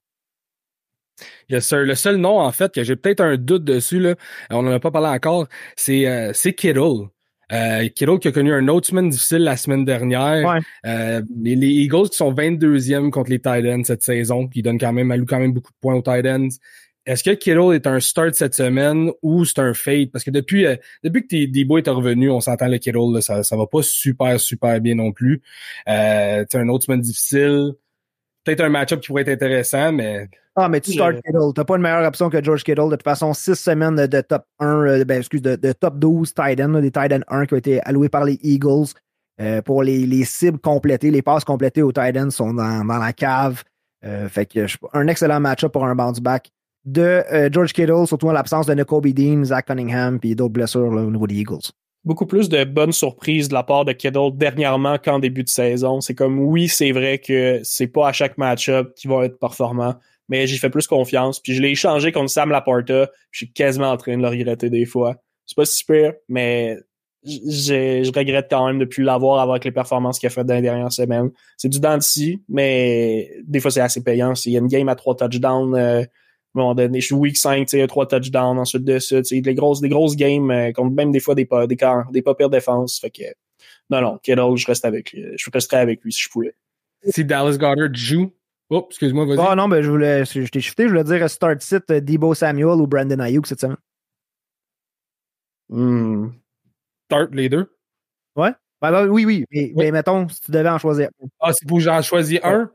[1.50, 4.16] Yes, Le seul nom, en fait, que j'ai peut-être un doute dessus, là,
[4.52, 7.08] on n'en a pas parlé encore, c'est euh, Kittle.
[7.52, 10.60] Euh, Kittle qui a connu un autre semaine difficile la semaine dernière.
[10.84, 15.26] les, Eagles qui sont 22e contre les Titans cette saison, qui donnent quand même, allouent
[15.26, 16.50] quand même beaucoup de points aux Titans.
[17.08, 20.12] Est-ce que Kittle est un start cette semaine ou c'est un fade?
[20.12, 23.56] Parce que depuis, euh, depuis que Debo est revenu, on s'entend le Kittle, ça, ça
[23.56, 25.42] va pas super, super bien non plus.
[25.88, 27.72] Euh, un autre semaine difficile.
[28.44, 30.28] Peut-être un match-up qui pourrait être intéressant, mais.
[30.58, 31.54] Ah, mais tu start Kittle.
[31.56, 32.90] T'as pas une meilleure option que George Kittle.
[32.90, 36.60] De toute façon, six semaines de, top 1, euh, ben, excuse, de, top 12 tight
[36.60, 38.88] end, des tight end 1 qui ont été alloués par les Eagles.
[39.40, 42.98] Euh, pour les, les cibles complétées, les passes complétées aux tight ends sont dans, dans
[42.98, 43.64] la cave.
[44.02, 46.52] fait que un excellent match-up pour un bounce back
[46.88, 51.12] de George Kittle, surtout en l'absence de Nicobe Dean, Zach Cunningham, puis d'autres blessures au
[51.12, 51.72] niveau des Eagles
[52.08, 56.02] beaucoup plus de bonnes surprises de la part de Kittle dernièrement qu'en début de saison.
[56.02, 59.96] C'est comme oui, c'est vrai que c'est pas à chaque match-up qu'il va être performant,
[60.30, 61.40] mais j'y fais plus confiance.
[61.40, 63.10] Puis je l'ai échangé contre Sam Laporta.
[63.32, 65.18] Je suis quasiment en train de le regretter des fois.
[65.46, 66.78] C'est pas super, mais
[67.24, 70.62] je regrette quand même de plus l'avoir avec les performances qu'il a faites dans les
[70.62, 71.30] dernières semaines.
[71.58, 72.00] C'est du dent
[72.48, 74.34] mais des fois c'est assez payant.
[74.34, 76.04] S'il y a une game à trois touchdowns, euh,
[76.62, 79.22] à un moment donné, je suis week 5, tu sais, trois touchdowns, ensuite de ça,
[79.22, 81.78] tu sais, des grosses, des grosses games, euh, contre même des fois des pas, des,
[82.12, 83.00] des pas pires défenses.
[83.00, 83.24] Fait que,
[83.90, 85.24] non, non, Kittle, je reste avec lui.
[85.38, 86.56] Je resterais avec lui si je pouvais.
[87.04, 88.32] Si Dallas Goddard joue,
[88.70, 89.40] Oh, excuse-moi, vas-y.
[89.40, 92.34] Ah non, ben je voulais, je t'ai shifté, je voulais dire start sit euh, Debo
[92.34, 93.78] Samuel ou Brandon Ayuk cette semaine.
[95.70, 96.32] Hmm.
[97.06, 97.74] Start les deux?
[98.36, 98.52] Ouais.
[98.82, 101.28] Ben, ben, oui, oui, mais, mais, mettons, si tu devais en choisir un.
[101.40, 102.70] Ah, c'est pour que j'en choisis un?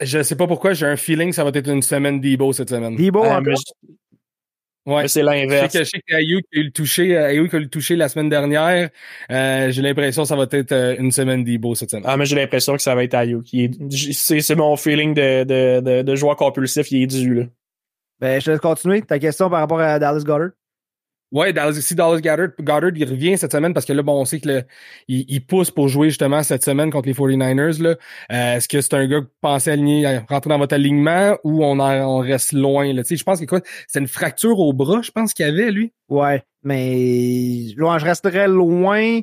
[0.00, 2.70] Je sais pas pourquoi, j'ai un feeling que ça va être une semaine Debo cette
[2.70, 2.94] semaine.
[2.96, 3.40] Debo, euh,
[4.86, 5.06] Ouais.
[5.06, 5.76] c'est l'inverse.
[5.76, 8.88] Je sais qu'Ayuk a eu le touché, Ayuk a eu le touché la semaine dernière.
[9.30, 12.04] Euh, j'ai l'impression que ça va être euh, une semaine Debo cette semaine.
[12.06, 13.44] Ah, mais j'ai l'impression que ça va être Ayuk.
[13.90, 17.42] C'est mon feeling de, de, de, de joueur compulsif, il est dû, là.
[18.20, 19.02] Ben, je te laisse continuer.
[19.02, 20.50] Ta question par rapport à Dallas Goddard?
[21.30, 24.40] Ouais, si Dallas Goddard, Goddard, il revient cette semaine parce que là, bon, on sait
[24.40, 24.64] que
[25.08, 27.82] il, pousse pour jouer justement cette semaine contre les 49ers.
[27.82, 27.96] Là.
[28.32, 31.78] Euh, est-ce que c'est un gars que pensait aligner, rentrer dans votre alignement ou on,
[31.80, 32.92] on reste loin?
[32.94, 33.02] Là?
[33.08, 35.92] Je pense que quoi, c'est une fracture au bras, je pense qu'il y avait, lui.
[36.08, 39.20] Ouais, mais loin, je resterais loin.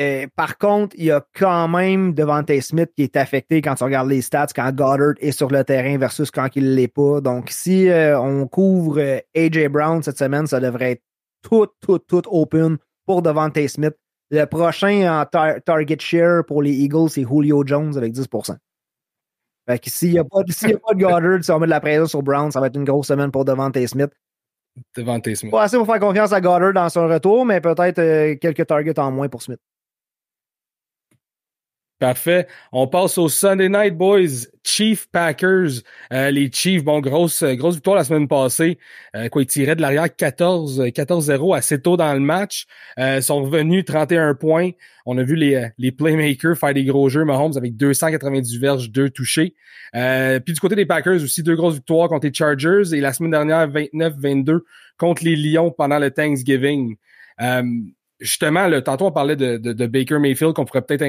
[0.00, 3.84] Euh, par contre, il y a quand même Devante Smith qui est affecté quand tu
[3.84, 7.20] regardes les stats, quand Goddard est sur le terrain versus quand il l'est pas.
[7.20, 11.02] Donc, si euh, on couvre AJ Brown cette semaine, ça devrait être
[11.44, 13.94] tout, tout, tout open pour Devante Smith.
[14.30, 18.26] Le prochain en target share pour les Eagles, c'est Julio Jones avec 10
[19.68, 21.80] Fait que s'il n'y a, pas, a pas de Goddard, si on met de la
[21.80, 24.10] pression sur Brown, ça va être une grosse semaine pour Devante Smith.
[24.96, 25.52] Devante Smith.
[25.52, 28.98] Pas assez pour faire confiance à Goddard dans son retour, mais peut-être euh, quelques targets
[28.98, 29.60] en moins pour Smith.
[32.04, 32.46] Parfait.
[32.70, 35.80] On passe au Sunday Night Boys, Chief Packers.
[36.12, 38.76] Euh, les Chiefs, bon, grosse, grosse victoire la semaine passée.
[39.16, 42.66] Euh, quoi, ils tiraient de l'arrière 14, 14-0 assez tôt dans le match.
[42.98, 44.72] Euh, sont revenus 31 points.
[45.06, 47.24] On a vu les, les playmakers faire des gros jeux.
[47.24, 49.54] Mahomes avec 290 verges, deux touchés.
[49.94, 53.30] puis du côté des Packers aussi, deux grosses victoires contre les Chargers et la semaine
[53.30, 54.58] dernière 29-22
[54.98, 56.96] contre les Lions pendant le Thanksgiving
[58.24, 61.02] justement, le, tantôt on parlait de, de, Baker Mayfield qu'on pourrait peut-être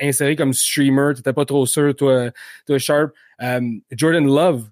[0.00, 1.14] insérer comme streamer.
[1.14, 2.30] T'étais pas trop sûr, toi,
[2.66, 3.12] toi Sharp.
[3.42, 3.60] Euh,
[3.92, 4.68] Jordan Love,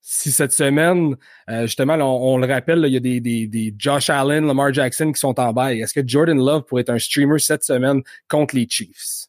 [0.00, 1.16] si cette semaine,
[1.48, 5.12] euh, justement, on, le rappelle, il y a des, des, des, Josh Allen, Lamar Jackson
[5.12, 5.80] qui sont en bail.
[5.80, 9.28] Est-ce que Jordan Love pourrait être un streamer cette semaine contre les Chiefs?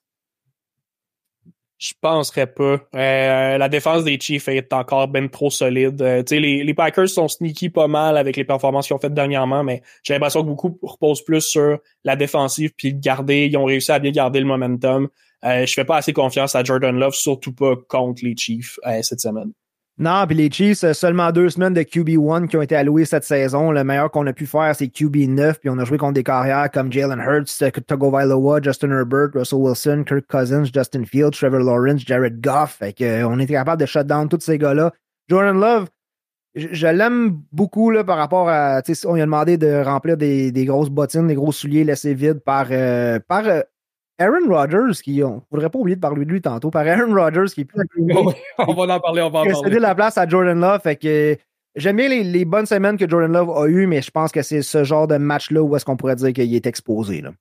[1.78, 2.80] Je penserais pas.
[2.96, 6.02] Euh, la défense des Chiefs est encore bien trop solide.
[6.02, 9.64] Euh, les, les Packers sont sneaky pas mal avec les performances qu'ils ont faites dernièrement,
[9.64, 13.48] mais j'ai l'impression que beaucoup reposent plus sur la défensive puis garder.
[13.48, 15.10] Ils ont réussi à bien garder le momentum.
[15.44, 19.02] Euh, je fais pas assez confiance à Jordan Love, surtout pas contre les Chiefs euh,
[19.02, 19.52] cette semaine.
[19.98, 23.24] Non, puis les Chiefs, euh, seulement deux semaines de QB1 qui ont été allouées cette
[23.24, 23.72] saison.
[23.72, 26.70] Le meilleur qu'on a pu faire, c'est QB9, puis on a joué contre des carrières
[26.70, 32.02] comme Jalen Hurts, euh, Tagovailoa, Justin Herbert, Russell Wilson, Kirk Cousins, Justin Fields, Trevor Lawrence,
[32.06, 32.76] Jared Goff.
[32.80, 34.92] Fait que, euh, était capable de shut down tous ces gars-là.
[35.30, 35.88] Jordan Love,
[36.56, 38.82] je, l'aime beaucoup là, par rapport à.
[39.06, 42.68] On lui a demandé de remplir des, grosses bottines, des gros souliers laissés vides par,
[43.28, 43.44] par
[44.18, 47.14] Aaron Rodgers, qui, on ne faudrait pas oublier de parler de lui tantôt, par Aaron
[47.14, 47.86] Rodgers, qui est plus
[48.58, 49.80] On va en parler, on va en parler.
[49.80, 50.82] la place à Jordan Love.
[50.82, 51.38] Fait que
[51.76, 54.62] j'aime bien les, bonnes semaines que Jordan Love a eues, mais je pense que c'est
[54.62, 57.22] ce genre de match-là où est-ce qu'on pourrait dire qu'il est exposé.
[57.22, 57.32] Là.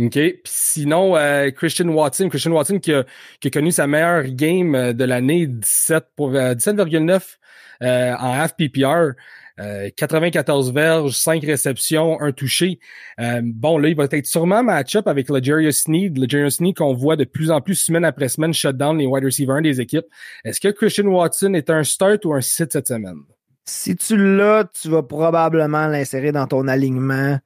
[0.00, 0.12] OK.
[0.12, 3.04] Puis sinon, euh, Christian Watson, Christian Watson qui a,
[3.40, 7.36] qui a connu sa meilleure game euh, de l'année, 17 pour 17,9
[7.82, 9.12] euh, en FPPR.
[9.12, 9.14] 94
[9.62, 12.78] euh, verges, 5 réceptions, un touché.
[13.20, 16.18] Euh, bon, là, il va être sûrement match-up avec le Jerry Sneed.
[16.18, 19.06] Le Jerry Sneed qu'on voit de plus en plus semaine après semaine shut down les
[19.06, 20.06] wide receivers des équipes.
[20.44, 23.20] Est-ce que Christian Watson est un start ou un sit cette semaine?
[23.64, 27.38] Si tu l'as, tu vas probablement l'insérer dans ton alignement.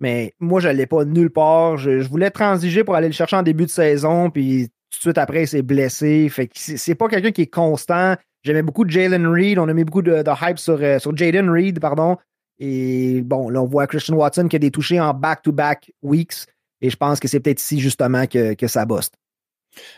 [0.00, 1.76] Mais moi, je l'ai pas nulle part.
[1.76, 5.18] Je, voulais transiger pour aller le chercher en début de saison, puis tout de suite
[5.18, 6.30] après, il s'est blessé.
[6.54, 8.14] C'est pas quelqu'un qui est constant.
[8.44, 9.58] J'aimais beaucoup Jalen Reed.
[9.58, 12.16] On a mis beaucoup de, hype sur, euh, sur Jaden Reed, pardon.
[12.58, 16.46] Et bon, là, on voit Christian Watson qui a des touchés en back-to-back weeks.
[16.80, 19.14] Et je pense que c'est peut-être ici, justement, que, que ça boste.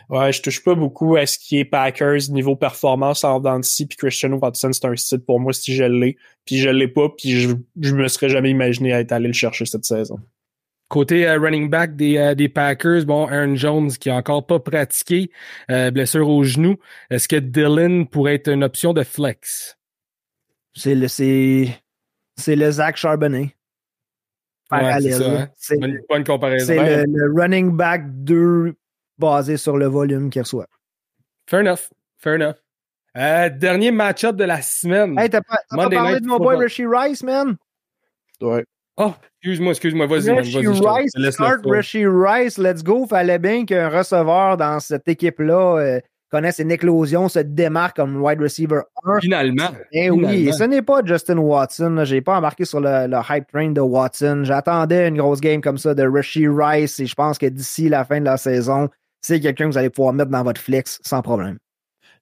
[0.09, 3.97] Ouais, je touche pas beaucoup à ce qui est Packers niveau performance en Dancy puis
[3.97, 6.17] Christian Watson, c'est un site pour moi si je l'ai.
[6.47, 9.67] Puis je l'ai pas, puis je, je me serais jamais imaginé être allé le chercher
[9.67, 10.19] cette saison.
[10.89, 14.61] Côté euh, running back des, euh, des Packers, bon, Aaron Jones qui a encore pas
[14.61, 15.31] pratiqué,
[15.71, 16.77] euh, blessure au genou.
[17.11, 19.77] Est-ce que Dylan pourrait être une option de flex?
[20.75, 21.69] C'est le, c'est,
[22.37, 23.57] c'est le Zach Charbonnet.
[24.71, 25.49] Ouais, c'est ça, hein?
[25.57, 26.67] C'est bonne, bonne comparaison.
[26.67, 28.75] C'est le, le, running back 2
[29.19, 30.67] basé sur le volume qu'il reçoit.
[31.47, 31.91] Fair enough.
[32.19, 32.57] Fair enough.
[33.17, 35.19] Euh, dernier match-up de la semaine.
[35.19, 37.57] Hey, t'as pas, pas parlé de mon boy Rishi Rice, man?
[38.41, 38.65] Ouais.
[38.99, 40.31] Oh, excuse-moi, excuse-moi, vas-y.
[40.31, 43.07] Rishi vas Rice, start Rishi Rice, let's go.
[43.07, 48.41] Fallait bien qu'un receveur dans cette équipe-là euh, connaisse une éclosion, se démarque comme wide
[48.41, 49.21] receiver 1.
[49.21, 49.69] Finalement.
[49.93, 52.05] Eh oui, ce n'est pas Justin Watson.
[52.05, 54.43] J'ai pas embarqué sur le, le, hype train de Watson.
[54.45, 58.05] J'attendais une grosse game comme ça de Rishi Rice et je pense que d'ici la
[58.05, 58.89] fin de la saison,
[59.21, 61.59] c'est quelqu'un que vous allez pouvoir mettre dans votre flex sans problème.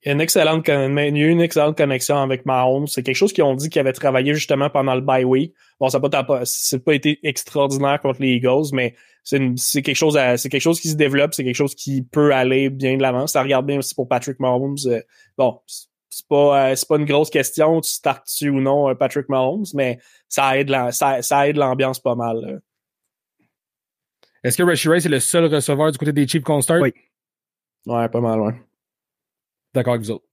[0.04, 2.86] Il y a une excellente, il y a eu une excellente connexion avec Mahomes.
[2.86, 5.54] C'est quelque chose qu'ils ont dit qu'ils avaient travaillé justement pendant le bye week.
[5.80, 10.18] Bon, ça n'a pas, c'est pas été extraordinaire contre les Eagles, mais c'est quelque chose
[10.36, 13.26] c'est quelque chose qui se développe, c'est quelque chose qui peut aller bien de l'avant.
[13.26, 14.76] Ça regarde bien aussi pour Patrick Mahomes.
[14.84, 15.00] Euh,
[15.38, 15.58] bon,
[16.10, 19.64] c'est pas, euh, c'est pas une grosse question, tu startes-tu ou non euh, Patrick Mahomes,
[19.72, 22.60] mais ça aide la, ça, ça aide l'ambiance pas mal.
[24.42, 26.82] Est-ce que Rishi Rice est le seul receveur du côté des Chiefs qu'on start?
[26.82, 26.92] Oui.
[27.86, 28.54] Ouais, pas mal, ouais.
[29.74, 30.24] D'accord avec vous autres.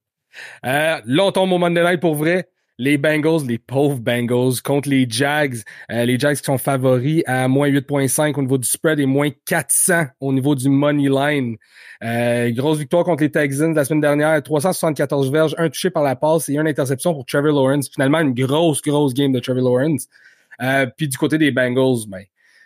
[0.66, 2.48] Euh, là, on tombe au Monday Night pour vrai.
[2.78, 5.58] Les Bengals, les pauvres Bengals, contre les Jags.
[5.92, 9.30] Euh, les Jags qui sont favoris à moins 8.5 au niveau du spread et moins
[9.46, 11.58] 400 au niveau du money line.
[12.04, 14.42] Euh, grosse victoire contre les Texans la semaine dernière.
[14.42, 17.88] 374 verges, un touché par la passe et une interception pour Trevor Lawrence.
[17.88, 20.08] Finalement, une grosse, grosse game de Trevor Lawrence.
[20.64, 22.24] Euh, puis du côté des Bengals, ben,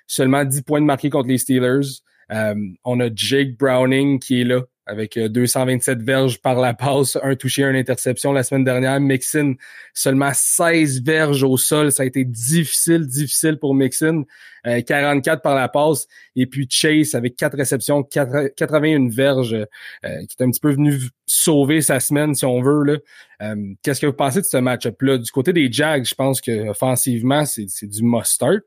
[0.07, 2.01] seulement 10 points de marqué contre les Steelers.
[2.31, 7.17] Euh, on a Jake Browning qui est là avec 227 euh, verges par la passe,
[7.24, 9.00] un touché, une interception la semaine dernière.
[9.00, 9.56] Mixon,
[9.93, 11.91] seulement 16 verges au sol.
[11.91, 14.26] Ça a été difficile, difficile pour Mixon.
[14.63, 16.08] 44 euh, par la passe.
[16.36, 19.65] Et puis Chase avec 4 réceptions, 81 verges, euh,
[20.02, 22.84] qui est un petit peu venu sauver sa semaine, si on veut.
[22.84, 23.56] Là.
[23.84, 25.17] Qu'est-ce que vous pensez de ce match-up-là?
[25.17, 28.62] Du côté des Jags, je pense que offensivement, c'est du must-start.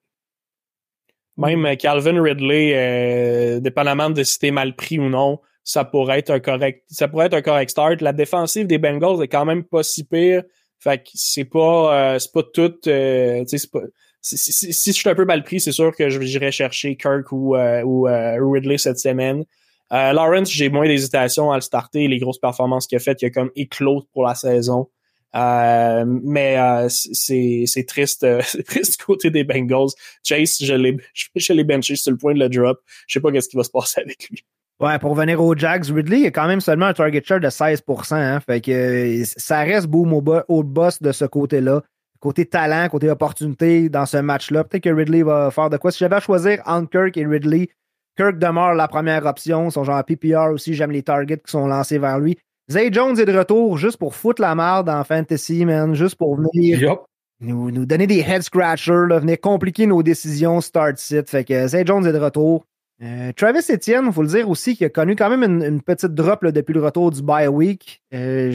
[1.37, 6.41] Même Calvin Ridley, dépendamment de si t'es mal pris ou non, ça pourrait être un
[6.41, 8.01] correct, ça pourrait être un correct start.
[8.01, 10.43] La défensive des Bengals est quand même pas si pire.
[10.79, 13.81] Fait que c'est pas, euh, c'est pas tout, euh, pas,
[14.23, 17.31] si, si, si, je suis un peu mal pris, c'est sûr que j'irai chercher Kirk
[17.33, 18.05] ou, euh, ou
[18.51, 19.45] Ridley cette semaine.
[19.91, 22.09] Lawrence, j'ai moins d'hésitation à le starter.
[22.09, 24.89] Les grosses performances qu'il a faites, il a comme éclos pour la saison.
[25.35, 26.57] mais
[26.89, 29.91] c'est c'est triste, c'est triste côté des Bengals.
[30.25, 32.81] Chase, je l'ai benché sur le point de le drop.
[33.07, 34.43] Je sais pas qu'est-ce qui va se passer avec lui.
[34.81, 38.15] Ouais, pour venir aux Jags, Ridley a quand même seulement un target share de 16%
[38.15, 41.83] hein, Fait que ça reste boom au, au boss de ce côté-là.
[42.21, 44.65] Côté talent, côté opportunité dans ce match-là.
[44.65, 45.91] Peut-être que Ridley va faire de quoi.
[45.91, 47.69] Si j'avais à choisir entre Kirk et Ridley,
[48.17, 49.71] Kirk demeure la première option.
[49.71, 52.39] Son genre PPR aussi, j'aime les targets qui sont lancés vers lui.
[52.71, 55.95] Zay Jones est de retour juste pour foutre la merde en fantasy, man.
[55.95, 56.99] Juste pour venir
[57.41, 61.23] nous, nous, donner des head scratchers, là, venir compliquer nos décisions start-sit.
[61.27, 62.65] Fait que Zay Jones est de retour.
[63.03, 66.15] Euh, Travis Etienne, il faut le dire aussi, qui a connu quand même une, petite
[66.15, 68.03] drop là, depuis le retour du bye week.
[68.13, 68.53] Euh,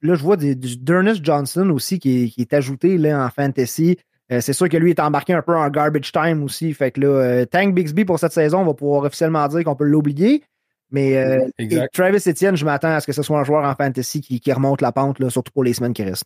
[0.00, 3.98] là, je vois du, Dernis Johnson aussi qui est, ajouté là, en fantasy.
[4.30, 6.72] Euh, c'est sûr que lui est embarqué un peu en garbage time aussi.
[6.72, 9.84] Fait que là, Tank Bixby pour cette saison, on va pouvoir officiellement dire qu'on peut
[9.84, 10.42] l'oublier.
[10.90, 11.38] Mais
[11.92, 14.52] Travis Etienne, je m'attends à ce que ce soit un joueur en fantasy qui, qui
[14.52, 16.24] remonte la pente, là, surtout pour les semaines qui restent.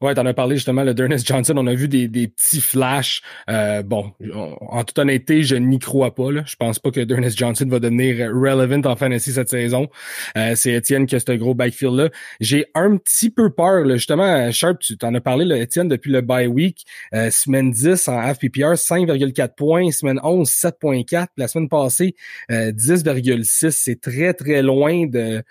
[0.00, 1.54] Ouais, t'en as parlé justement, le Dernis Johnson.
[1.56, 3.20] On a vu des, des petits flashs.
[3.50, 4.12] Euh, bon,
[4.60, 6.30] en toute honnêteté, je n'y crois pas.
[6.30, 6.44] Là.
[6.46, 9.88] Je pense pas que Dernis Johnson va devenir relevant en fantasy cette saison.
[10.36, 12.10] Euh, c'est Étienne qui a ce gros backfield-là.
[12.38, 13.84] J'ai un petit peu peur.
[13.84, 13.96] Là.
[13.96, 16.84] Justement, Sharp, tu t'en as parlé, là, Étienne, depuis le bye week.
[17.12, 19.90] Euh, semaine 10 en FPPR, 5,4 points.
[19.90, 21.26] Semaine 11, 7,4.
[21.36, 22.14] La semaine passée,
[22.48, 23.70] 10,6.
[23.70, 25.42] C'est très, très loin de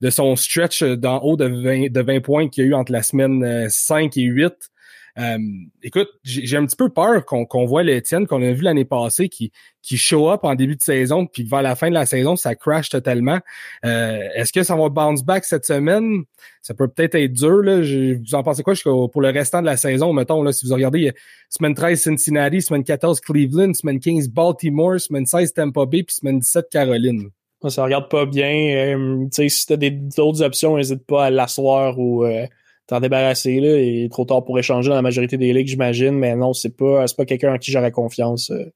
[0.00, 2.92] de son stretch d'en haut de 20, de 20 points qu'il y a eu entre
[2.92, 4.70] la semaine 5 euh, et 8.
[5.18, 5.38] Euh,
[5.82, 9.50] écoute, j'ai un petit peu peur qu'on voit l'Étienne qu'on a vu l'année passée qui,
[9.82, 12.54] qui show up en début de saison, puis vers la fin de la saison, ça
[12.54, 13.40] crash totalement.
[13.84, 16.22] Euh, Est-ce que ça va bounce back cette semaine?
[16.62, 17.62] Ça peut peut-être être dur.
[17.62, 17.80] Là.
[17.80, 20.12] vous en pensez quoi pour le restant de la saison?
[20.12, 21.12] Mettons, là, si vous regardez,
[21.48, 26.38] semaine 13 Cincinnati, semaine 14 Cleveland, semaine 15 Baltimore, semaine 16 Tampa Bay, puis semaine
[26.38, 27.30] 17 Caroline?
[27.68, 28.96] Ça regarde pas bien.
[28.96, 32.46] Euh, si t'as d'autres options, n'hésite pas à l'asseoir ou euh,
[32.86, 33.60] t'en débarrasser.
[33.60, 33.78] Là.
[33.78, 36.12] Il est trop tard pour échanger dans la majorité des ligues, j'imagine.
[36.12, 38.50] Mais non, c'est pas, pas quelqu'un en qui j'aurais confiance.
[38.50, 38.72] Euh.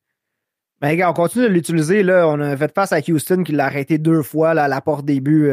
[0.82, 2.04] Ben, on continue de l'utiliser.
[2.04, 5.06] On a fait face à Houston qui l'a arrêté deux fois là, à la porte
[5.06, 5.48] début.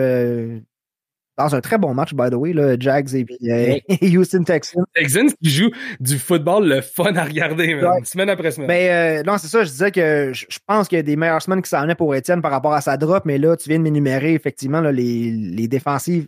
[1.37, 3.77] Dans un très bon match, by the way, là, Jags et, puis, euh,
[4.17, 4.83] Houston Texans.
[4.93, 8.03] Texans qui joue du football le fun à regarder, Ouais.
[8.03, 8.67] semaine après semaine.
[8.67, 11.41] Mais euh, non, c'est ça, je disais que je pense qu'il y a des meilleures
[11.41, 13.77] semaines qui s'en venaient pour Étienne par rapport à sa drop, mais là, tu viens
[13.79, 16.27] de m'énumérer effectivement là, les, les défensives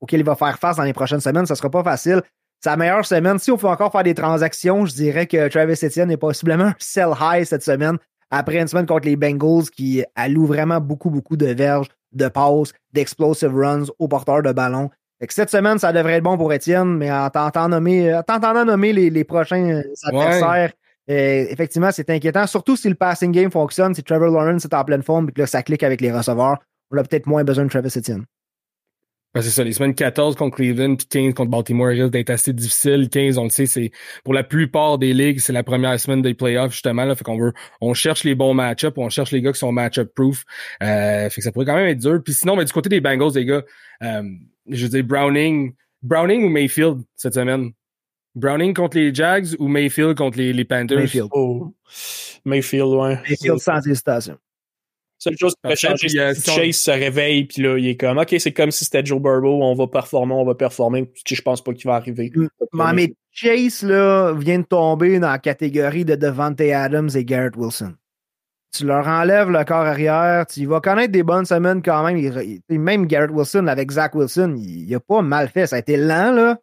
[0.00, 1.46] auxquelles il va faire face dans les prochaines semaines.
[1.46, 2.22] Ça sera pas facile.
[2.62, 6.10] Sa meilleure semaine, si on peut encore faire des transactions, je dirais que Travis Etienne
[6.12, 7.96] est possiblement un sell high cette semaine
[8.30, 12.72] après une semaine contre les Bengals qui allouent vraiment beaucoup, beaucoup de verges, de passes,
[12.92, 14.90] d'explosive runs aux porteurs de ballon.
[15.20, 18.22] Fait que cette semaine, ça devrait être bon pour Étienne, mais en tentant nommer, en
[18.22, 20.72] tentant nommer les, les prochains euh, adversaires,
[21.10, 22.46] euh, effectivement, c'est inquiétant.
[22.46, 25.40] Surtout si le passing game fonctionne, si Trevor Lawrence est en pleine forme et que
[25.40, 26.58] là, ça clique avec les receveurs,
[26.90, 28.24] on a peut-être moins besoin de Travis Etienne.
[29.34, 32.52] Ben, c'est ça, les semaines 14 contre Cleveland puis 15 contre Baltimore risquent d'être assez
[32.52, 33.08] difficiles.
[33.08, 33.90] 15, on le sait, c'est
[34.24, 37.04] pour la plupart des ligues, c'est la première semaine des playoffs, justement.
[37.04, 39.72] Là, fait qu'on veut, on cherche les bons match-ups, on cherche les gars qui sont
[39.72, 40.44] match-up proof.
[40.82, 42.20] Euh, fait que ça pourrait quand même être dur.
[42.22, 43.62] Puis sinon, ben, du côté des Bengals, les gars,
[44.02, 44.22] euh,
[44.68, 47.72] je veux dire, Browning, Browning ou Mayfield cette semaine?
[48.34, 50.98] Browning contre les Jags ou Mayfield contre les, les Panthers?
[50.98, 51.28] Mayfield.
[51.32, 51.74] Oh.
[52.44, 53.18] Mayfield, ouais.
[53.28, 54.36] Mayfield sans hésitation.
[55.22, 57.62] Seule chose qui peut Parfait, changer, puis, c'est si on- que Chase se réveille, puis
[57.62, 60.44] là, il est comme, OK, c'est comme si c'était Joe Burrow, on va performer, on
[60.44, 61.12] va performer.
[61.24, 62.32] Je pense pas qu'il va arriver.
[62.72, 67.56] Mais, mais Chase, là, vient de tomber dans la catégorie de Devante Adams et Garrett
[67.56, 67.94] Wilson.
[68.76, 72.16] Tu leur enlèves le corps arrière, tu vas connaître des bonnes semaines quand même.
[72.16, 75.68] Il- il- même Garrett Wilson, avec Zach Wilson, il, il a pas mal fait.
[75.68, 76.58] Ça a été lent, là.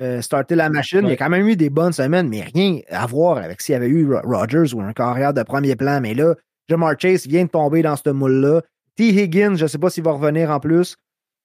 [0.00, 1.02] Euh, starter la machine.
[1.04, 3.74] Il y a quand même eu des bonnes semaines, mais rien à voir avec s'il
[3.74, 6.00] y avait eu Ro- Rodgers ou un corps arrière de premier plan.
[6.00, 6.34] Mais là,
[6.68, 8.62] Jamar Chase vient de tomber dans ce moule-là.
[8.96, 9.08] T.
[9.08, 10.96] Higgins, je sais pas s'il va revenir en plus.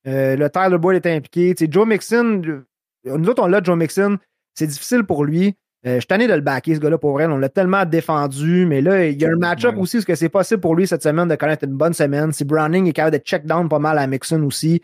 [0.07, 1.53] Euh, le Tyler Boyd est impliqué.
[1.55, 2.63] Tu sais, Joe Mixon, euh,
[3.05, 4.17] nous autres, on l'a, Joe Mixon.
[4.53, 5.55] C'est difficile pour lui.
[5.85, 7.25] Euh, je suis tanné de le backer, ce gars-là, pour vrai.
[7.27, 9.81] On l'a tellement défendu, mais là, il y a un match-up Ouais.
[9.81, 12.31] aussi, parce que c'est possible pour lui cette semaine de connaître une bonne semaine.
[12.33, 14.81] Si Browning est capable de check down pas mal à Mixon aussi.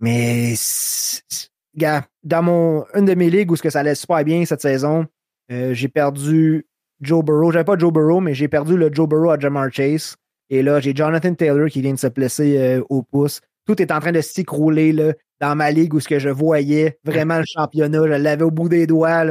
[0.00, 0.54] Mais,
[1.76, 4.60] gars, dans mon, une de mes ligues où ce que ça allait super bien cette
[4.60, 5.06] saison,
[5.50, 6.66] euh, j'ai perdu
[7.02, 7.52] Joe Burrow.
[7.52, 10.16] J'avais pas Joe Burrow, mais j'ai perdu le Joe Burrow à Jamar Chase.
[10.50, 13.40] Et là, j'ai Jonathan Taylor qui vient de se blesser euh, au pouce.
[13.66, 14.94] Tout est en train de s'écrouler
[15.40, 18.02] dans ma ligue où ce que je voyais vraiment le championnat.
[18.02, 19.24] Je l'avais au bout des doigts.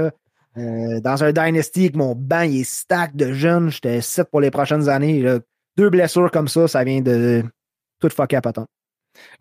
[0.58, 3.70] Euh, dans un Dynasty, mon banc, est stack de jeunes.
[3.70, 5.24] J'étais 7 pour les prochaines années.
[5.78, 7.44] Deux blessures comme ça, ça vient de
[8.00, 8.68] tout fucker à patente.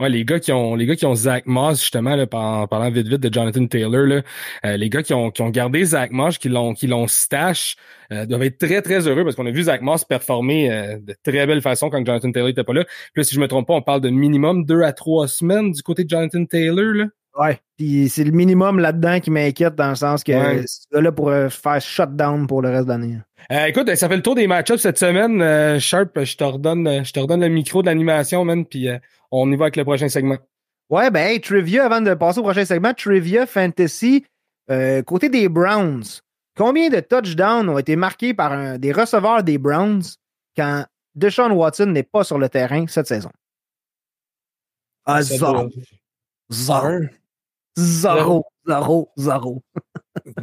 [0.01, 2.91] Ouais, les gars qui ont les gars qui ont Zach Moss justement là, en parlant
[2.91, 4.23] vite vite de Jonathan Taylor là,
[4.65, 7.77] euh, les gars qui ont qui ont gardé Zach Moss, qui l'ont qui l'ont stash,
[8.13, 11.15] euh, doivent être très très heureux parce qu'on a vu Zach Moss performer euh, de
[11.23, 12.85] très belle façon quand Jonathan Taylor était pas là.
[12.85, 15.73] Puis là, si je me trompe pas, on parle de minimum deux à trois semaines
[15.73, 17.07] du côté de Jonathan Taylor là.
[17.38, 17.61] Ouais.
[17.77, 20.64] Puis c'est le minimum là-dedans qui m'inquiète dans le sens que Ouais.
[20.66, 23.19] ce gars-là pourrait faire shutdown pour le reste de l'année.
[23.53, 25.40] Euh, écoute, ça fait le tour des match-ups cette semaine.
[25.40, 28.88] Euh, Sharp, je te redonne euh, je te redonne le micro de l'animation, man, puis
[28.88, 28.99] euh,
[29.31, 30.38] on y va avec le prochain segment.
[30.90, 34.25] Ouais, ben, hey, trivia, avant de passer au prochain segment, trivia fantasy,
[34.71, 36.03] euh, côté des Browns.
[36.59, 40.03] Combien de touchdowns ont été marqués par un- des receveurs des Browns
[40.57, 43.31] quand Deshaun Watson n'est pas sur le terrain cette saison?
[45.07, 45.69] Ah, zéro.
[46.51, 46.88] Zéro.
[47.77, 48.45] Zéro.
[48.67, 49.11] Zéro.
[49.17, 49.63] Zéro.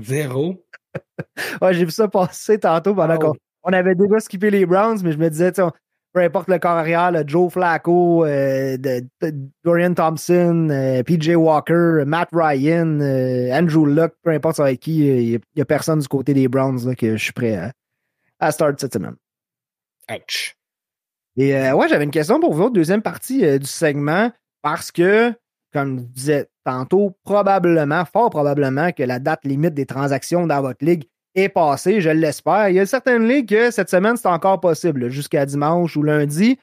[0.02, 0.64] Zéro.
[1.62, 5.12] Ouais, j'ai vu ça passer tantôt pendant qu'on on avait déjà skippé les Browns, mais
[5.12, 5.72] je me disais, on-
[6.14, 11.36] peu importe le corps arrière, le Joe Flacco, euh, de- de- Dorian Thompson, euh, PJ
[11.36, 16.00] Walker, Matt Ryan, euh, Andrew Luck, peu importe ça être qui, il n'y a, personne
[16.00, 17.72] du côté des Browns là, que je suis prêt à,
[18.40, 19.16] à start cette semaine.
[20.10, 20.56] Ouch.
[21.36, 24.32] Et ouais, j'avais une question pour vous deuxième partie du segment,
[24.64, 25.32] parce que,
[25.74, 30.84] comme je disais tantôt, probablement, fort probablement que la date limite des transactions dans votre
[30.84, 32.68] ligue est passée, je l'espère.
[32.68, 36.60] Il y a certaines ligues que cette semaine, c'est encore possible, jusqu'à dimanche ou lundi.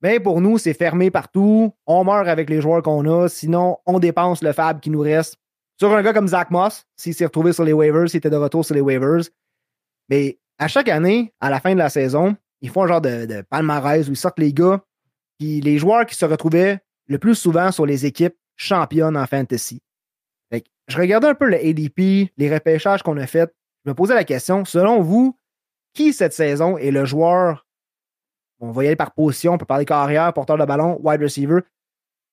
[0.00, 1.72] Mais pour nous, c'est fermé partout.
[1.86, 3.28] On meurt avec les joueurs qu'on a.
[3.28, 5.36] Sinon, on dépense le fab qui nous reste
[5.76, 8.36] sur un gars comme Zach Moss, s'il s'est retrouvé sur les waivers, s'il était de
[8.36, 9.22] retour sur les waivers.
[10.08, 13.26] Mais à chaque année, à la fin de la saison, ils font un genre de,
[13.26, 14.80] de palmarès où ils sortent les gars,
[15.40, 16.78] qui, les joueurs qui se retrouvaient
[17.08, 19.82] le plus souvent sur les équipes championnes en fantasy.
[20.88, 23.54] Je regardais un peu le ADP, les repêchages qu'on a fait.
[23.84, 25.38] Je me posais la question, selon vous,
[25.94, 27.66] qui cette saison est le joueur,
[28.60, 31.60] on va y aller par position, on peut parler carrière, porteur de ballon, wide receiver,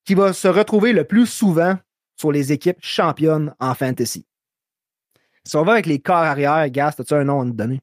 [0.04, 1.76] qui va se retrouver le plus souvent
[2.16, 4.26] sur les équipes championnes en fantasy?
[5.44, 7.80] Si on va avec les corps arrière, Gas, as-tu un nom à nous donner?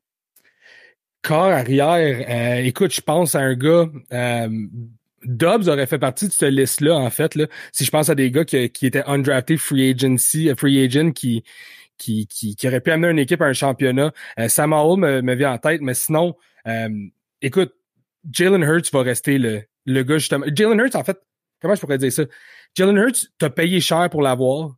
[1.23, 3.87] Corps arrière, euh, écoute, je pense à un gars.
[4.13, 4.67] Euh,
[5.27, 7.35] Dobbs aurait fait partie de cette liste-là, en fait.
[7.35, 10.83] Là, si je pense à des gars qui, qui étaient undrafted free agency, euh, free
[10.83, 11.43] agent qui,
[11.97, 14.13] qui, qui, qui auraient pu amener une équipe à un championnat.
[14.39, 16.35] Euh, Sam me, me vient en tête, mais sinon,
[16.67, 16.89] euh,
[17.41, 17.73] écoute,
[18.31, 20.45] Jalen Hurts va rester le, le gars justement.
[20.53, 21.17] Jalen Hurts, en fait,
[21.61, 22.23] comment je pourrais dire ça?
[22.75, 24.75] Jalen Hurts, t'as payé cher pour l'avoir,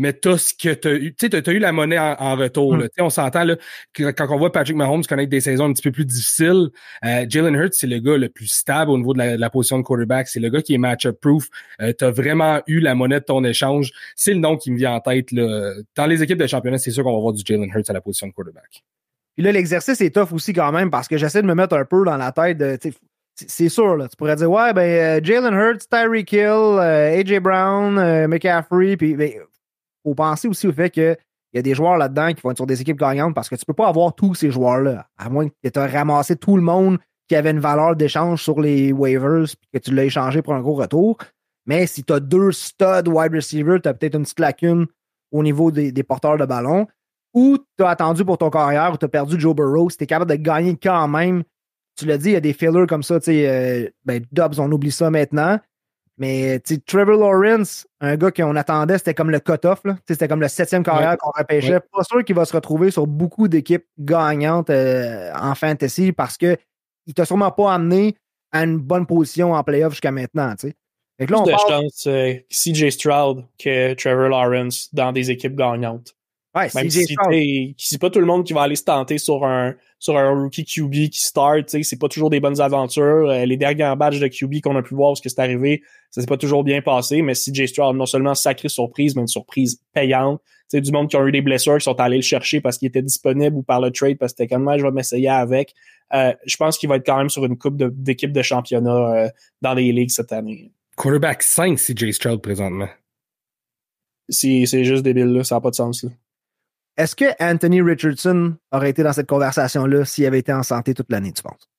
[0.00, 1.14] mais t'as ce que t'as eu.
[1.14, 2.74] Tu sais, t'as eu la monnaie en, retour.
[2.74, 2.88] Mm.
[3.00, 3.56] On s'entend là,
[3.94, 6.70] quand on voit Patrick Mahomes connaître des saisons un petit peu plus difficiles,
[7.04, 9.82] euh, Jalen Hurts, c'est le gars le plus stable au niveau de la, position de
[9.82, 10.28] quarterback.
[10.28, 11.48] C'est le gars qui est match-up proof.
[11.82, 13.92] Euh, t'as vraiment eu la monnaie de ton échange.
[14.16, 15.32] C'est le nom qui me vient en tête.
[15.32, 15.74] Là.
[15.94, 18.00] Dans les équipes de championnat, c'est sûr qu'on va voir du Jalen Hurts à la
[18.00, 18.82] position de quarterback.
[19.36, 21.84] Puis là, l'exercice est tough aussi quand même parce que j'essaie de me mettre un
[21.84, 22.78] peu dans la tête de
[23.48, 24.08] c'est sûr, là.
[24.08, 26.40] Tu pourrais dire, ouais, ben, euh, Jalen Hurts, Tyreek Hill,
[26.78, 29.32] euh, AJ Brown, euh, McCaffrey, puis ben,
[30.02, 31.16] faut penser aussi au fait qu'il
[31.54, 33.64] y a des joueurs là-dedans qui vont être sur des équipes gagnantes parce que tu
[33.64, 36.98] peux pas avoir tous ces joueurs-là, à moins que tu aies ramassé tout le monde
[37.28, 40.60] qui avait une valeur d'échange sur les waivers et que tu l'as échangé pour un
[40.60, 41.16] gros retour.
[41.66, 44.86] Mais si tu as deux studs wide receivers, tu as peut-être une petite lacune
[45.30, 46.88] au niveau des, porteurs de ballon.
[47.32, 50.04] Ou tu as attendu pour ton carrière ou tu as perdu Joe Burrow, si tu
[50.04, 51.44] es capable de gagner quand même
[52.00, 54.58] tu l'as dit, il y a des fillers comme ça, tu sais, euh, ben, Dobbs,
[54.58, 55.58] on oublie ça maintenant.
[56.20, 59.80] Mais, Trevor Lawrence, un gars qu'on attendait, c'était comme le cut-off.
[60.06, 61.80] C'était comme le septième carrière qu'on repêchait.
[61.80, 66.58] Pas sûr qu'il va se retrouver sur beaucoup d'équipes gagnantes euh, en fantasy parce que
[67.06, 68.16] il t'a sûrement pas amené
[68.52, 70.74] à une bonne position en playoff jusqu'à maintenant, tu sais.
[71.18, 76.14] Fait là, on de chance euh, CJ Stroud que Trevor Lawrence dans des équipes gagnantes.
[76.54, 77.06] Ouais, Même si
[77.78, 80.64] c'est pas tout le monde qui va aller se tenter sur un sur un rookie
[80.64, 83.28] QB qui start, c'est pas toujours des bonnes aventures.
[83.28, 86.22] Euh, les derniers badges de QB qu'on a pu voir ce que c'est arrivé, ça
[86.22, 89.80] s'est pas toujours bien passé, mais CJ Stroud non seulement sacrée surprise, mais une surprise
[89.92, 90.40] payante.
[90.66, 92.88] C'est du monde qui ont eu des blessures qui sont allés le chercher parce qu'il
[92.88, 95.74] était disponible ou par le trade parce que c'était comme moi je vais m'essayer avec.
[96.14, 99.28] Euh, je pense qu'il va être quand même sur une coupe d'équipe de, championnat euh,
[99.62, 100.72] dans les ligues cette année.
[100.96, 102.88] Quarterback 5 CJ Stroud présentement.
[104.28, 106.10] C'est juste débile là, ça n'a pas de sens là.
[107.00, 111.10] Est-ce que Anthony Richardson aurait été dans cette conversation-là s'il avait été en santé toute
[111.10, 111.70] l'année, tu penses?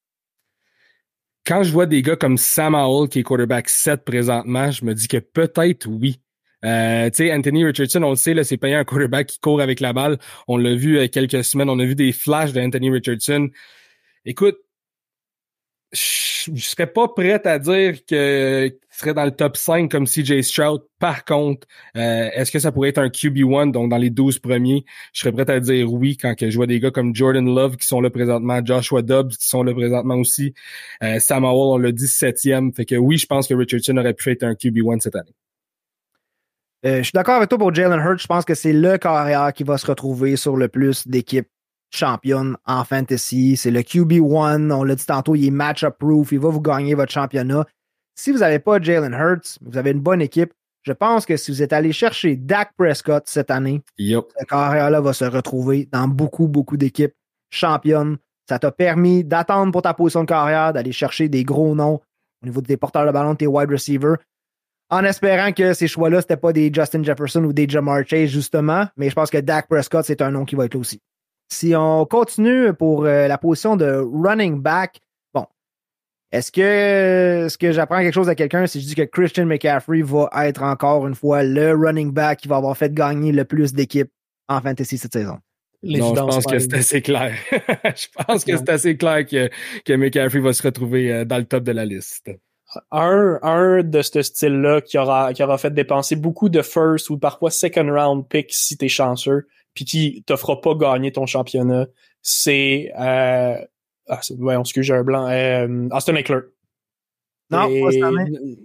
[1.46, 4.96] Quand je vois des gars comme Sam Howell qui est quarterback 7 présentement, je me
[4.96, 6.20] dis que peut-être oui.
[6.66, 9.80] Euh, tu sais, Anthony Richardson, on le sait, c'est payé un quarterback qui court avec
[9.80, 10.18] la balle.
[10.48, 13.50] On l'a vu a quelques semaines, on a vu des flashs d'Anthony Richardson.
[14.26, 14.58] Écoute,
[15.94, 18.72] je serais pas prêt à dire que
[19.02, 20.82] serait dans le top 5 comme CJ Stroud.
[21.00, 21.68] Par contre,
[21.98, 24.86] euh, est-ce que ça pourrait être un QB1, donc dans les 12 premiers?
[25.14, 27.78] Je serais prêt à dire oui quand que je vois des gars comme Jordan Love
[27.78, 30.54] qui sont là présentement, Joshua Dobbs qui sont là présentement aussi,
[31.04, 32.74] euh, Sam Howell, on l'a dit septième.
[32.74, 35.36] Fait que oui, je pense que Richardson aurait pu être un QB1 cette année.
[36.84, 38.20] Euh, je suis d'accord avec toi pour Jalen Hurts.
[38.20, 41.48] Je pense que c'est le carrière qui va se retrouver sur le plus d'équipes
[41.92, 43.58] championnes en fantasy.
[43.58, 44.72] C'est le QB1.
[44.72, 46.32] On l'a dit tantôt, il est match-up proof.
[46.32, 47.66] Il va vous gagner votre championnat.
[48.16, 51.52] Si vous n'avez pas Jalen Hurts, vous avez une bonne équipe, je pense que si
[51.52, 56.48] vous êtes allé chercher Dak Prescott cette année, ce carrière-là va se retrouver dans beaucoup,
[56.48, 57.14] beaucoup d'équipes
[57.52, 58.18] championnes.
[58.50, 62.02] Ça t'a permis d'attendre pour ta position de carrière, d'aller chercher des gros noms
[62.42, 64.18] au niveau des porteurs de ballon, tes wide receivers,
[64.89, 68.88] en espérant que ces choix-là, c'était pas des Justin Jefferson ou des Jamar Chase, justement.
[68.98, 71.00] Mais je pense que Dak Prescott, c'est un nom qui va être là aussi.
[71.52, 75.02] Si on continue pour euh, la position de running back,
[76.32, 80.02] est-ce que, ce que j'apprends quelque chose à quelqu'un si je dis que Christian McCaffrey
[80.02, 83.74] va être encore une fois le running back qui va avoir fait gagner le plus
[83.74, 84.12] d'équipes
[84.47, 85.39] en fantasy cette saison?
[85.84, 87.36] Non, je pense que c'est assez clair.
[87.52, 89.49] je pense que c'est assez clair que,
[89.84, 92.32] que McCaffrey va se retrouver euh, dans le top de la liste.
[92.91, 97.18] Un, un de ce style-là qui aura, qui aura fait dépenser beaucoup de first ou
[97.18, 101.88] parfois second round picks si t'es chanceux, puis qui te fera pas gagner ton championnat,
[102.22, 103.58] c'est euh,
[104.08, 105.28] ah, voyons, excuse, j'ai un blanc.
[105.30, 106.40] Euh, Austin Eckler.
[107.50, 107.70] Non,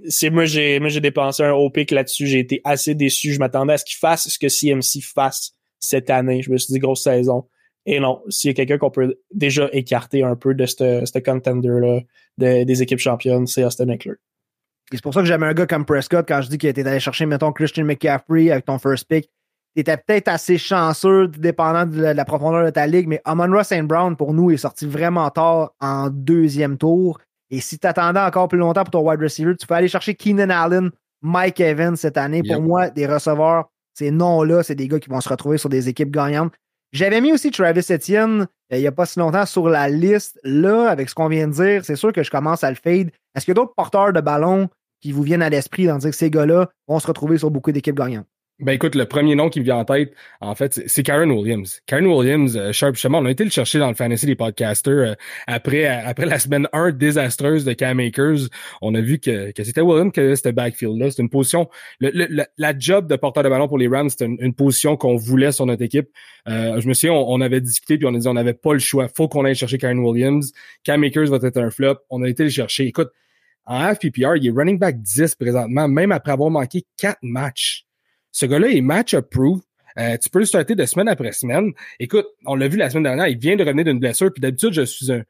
[0.08, 3.40] c'est moi j'ai moi j'ai dépensé un haut pic là-dessus, j'ai été assez déçu, je
[3.40, 6.78] m'attendais à ce qu'il fasse ce que CMC fasse cette année, je me suis dit
[6.78, 7.48] grosse saison.
[7.84, 11.80] Et non, s'il y a quelqu'un qu'on peut déjà écarter un peu de ce contender
[11.80, 12.00] là
[12.38, 14.14] des équipes championnes, c'est Austin Eckler.
[14.92, 17.00] C'est pour ça que j'aime un gars comme Prescott quand je dis qu'il était allé
[17.00, 19.28] chercher mettons Christian McCaffrey avec ton first pick
[19.76, 23.82] tu étais peut-être assez chanceux, dépendant de la, profondeur de ta ligue, mais Amon St.
[23.82, 27.20] Brown, pour nous, est sorti vraiment tard en deuxième tour.
[27.50, 30.14] Et si tu attendais encore plus longtemps pour ton wide receiver, tu peux aller chercher
[30.14, 30.90] Keenan Allen,
[31.22, 32.42] Mike Evans cette année.
[32.42, 35.88] Pour moi, des receveurs, ces noms-là, c'est des gars qui vont se retrouver sur des
[35.88, 36.52] équipes gagnantes.
[36.92, 40.40] J'avais mis aussi Travis Etienne euh, il n'y a pas si longtemps sur la liste.
[40.42, 43.10] Là, avec ce qu'on vient de dire, c'est sûr que je commence à le fade.
[43.34, 44.68] Est-ce qu'il y a d'autres porteurs de ballon
[45.00, 47.72] qui vous viennent à l'esprit dans dire que ces gars-là vont se retrouver sur beaucoup
[47.72, 48.26] d'équipes gagnantes?
[48.58, 51.82] Ben écoute, le premier nom qui me vient en tête, en fait, c'est Karen Williams.
[51.84, 55.10] Karen Williams, euh, Sharp, justement, on a été le chercher dans le fantasy des podcasters
[55.10, 55.14] euh,
[55.46, 58.48] après euh, après la semaine 1 désastreuse de Cam Makers.
[58.80, 61.10] On a vu que, que c'était Williams que c'était backfield-là.
[61.10, 61.68] C'est une position...
[62.00, 65.52] Le, la job de porteur de ballon pour les Rams, c'était une, position qu'on voulait
[65.52, 66.08] sur notre équipe.
[66.46, 69.06] je me souviens, on, avait discuté puis on a dit on n'avait pas le choix.
[69.14, 70.52] faut qu'on aille chercher Karen Williams.
[70.82, 71.96] Cam Makers va être un flop.
[72.08, 72.86] On a été le chercher.
[72.86, 73.10] Écoute,
[73.66, 77.85] en half PPR, il est running back 10 présentement, même après avoir manqué 4 matchs.
[78.36, 79.62] Ce gars-là est match approved.
[79.98, 81.72] Euh, tu peux le starter de semaine après semaine.
[81.98, 84.74] Écoute, on l'a vu la semaine dernière, il vient de revenir d'une blessure, puis d'habitude,
[84.74, 85.22] je suis un.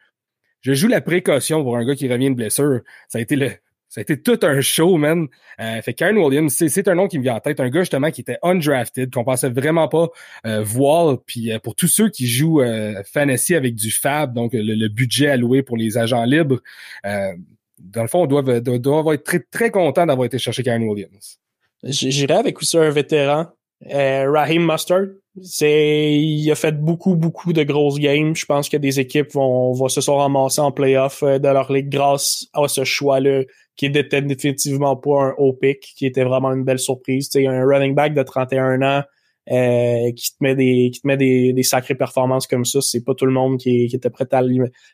[0.61, 2.81] Je joue la précaution pour un gars qui revient de blessure.
[3.07, 3.51] Ça a été le.
[3.89, 5.29] Ça a été tout un show, man.
[5.61, 7.61] Euh, fait Karen Williams, c'est un nom qui me vient en tête.
[7.61, 10.09] Un gars, justement, qui était undrafted, qu'on pensait vraiment pas
[10.45, 11.23] euh, voir.
[11.25, 15.29] Puis euh, pour tous ceux qui jouent euh, fantasy avec du fab, donc le, budget
[15.29, 16.61] alloué pour les agents libres,
[17.05, 20.83] dans le fond, on doit, doit, doit être très, très content d'avoir été chercher Karen
[20.83, 21.39] Williams.
[21.83, 23.47] J'irais avec aussi un vétéran
[23.93, 25.07] euh, Raheem Mustard,
[25.43, 28.35] c'est, il a fait beaucoup, beaucoup de grosses games.
[28.35, 31.71] Je pense que des équipes vont, vont se sont ramassées en playoff euh, de leur
[31.71, 33.43] ligue grâce à ce choix-là,
[33.77, 37.29] qui était définitivement pas un haut pick, qui était vraiment une belle surprise.
[37.29, 39.03] Tu un running back de 31 ans
[39.51, 43.05] euh, qui te met des, qui te met des, des sacrées performances comme ça, c'est
[43.05, 44.39] pas tout le monde qui, était prêt à,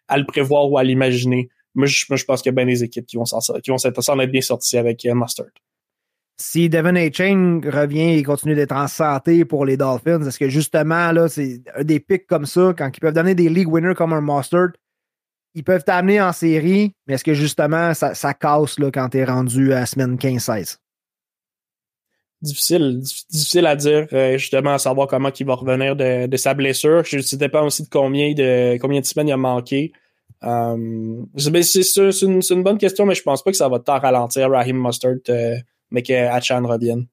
[0.08, 1.48] à le prévoir ou à l'imaginer.
[1.74, 3.78] Moi, je, je pense qu'il y a bien des équipes qui vont s'en, qui vont
[3.78, 3.88] s'en
[4.20, 5.46] être bien sorties avec Mustard
[6.36, 7.10] si Devin A.
[7.10, 11.62] Chain revient et continue d'être en santé pour les Dolphins, est-ce que justement, là, c'est
[11.82, 14.70] des pics comme ça, quand ils peuvent donner des league winners comme un Mustard,
[15.54, 19.72] ils peuvent t'amener en série, mais est-ce que justement, ça, casse là, quand es rendu
[19.72, 20.78] à semaine 15-16?
[22.40, 27.04] Difficile, difficile à dire, euh, justement, à savoir comment il va revenir de, sa blessure.
[27.04, 29.92] Je dépend aussi de combien de combien de semaines il a manqué.
[30.42, 34.50] Euh, c'est une, une, bonne question, mais je pense pas que ça va tant ralentir
[34.50, 35.18] Raheem Mustard.
[35.28, 35.54] Euh,
[35.92, 37.06] mais que Hachan revienne.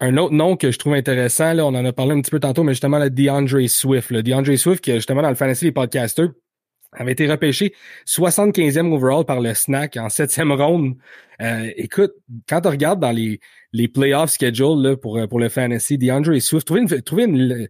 [0.00, 2.40] Un autre nom que je trouve intéressant, là, on en a parlé un petit peu
[2.40, 4.10] tantôt, mais justement le DeAndre Swift.
[4.10, 6.28] Le DeAndre Swift, qui justement dans le fantasy des podcasters,
[6.92, 7.74] avait été repêché
[8.06, 10.96] 75e overall par le snack en septième ronde.
[11.42, 12.12] Euh, écoute,
[12.48, 13.40] quand on regarde dans les,
[13.72, 17.68] les playoffs schedule là, pour, pour le fantasy, DeAndre Swift, trouver une, trouver une,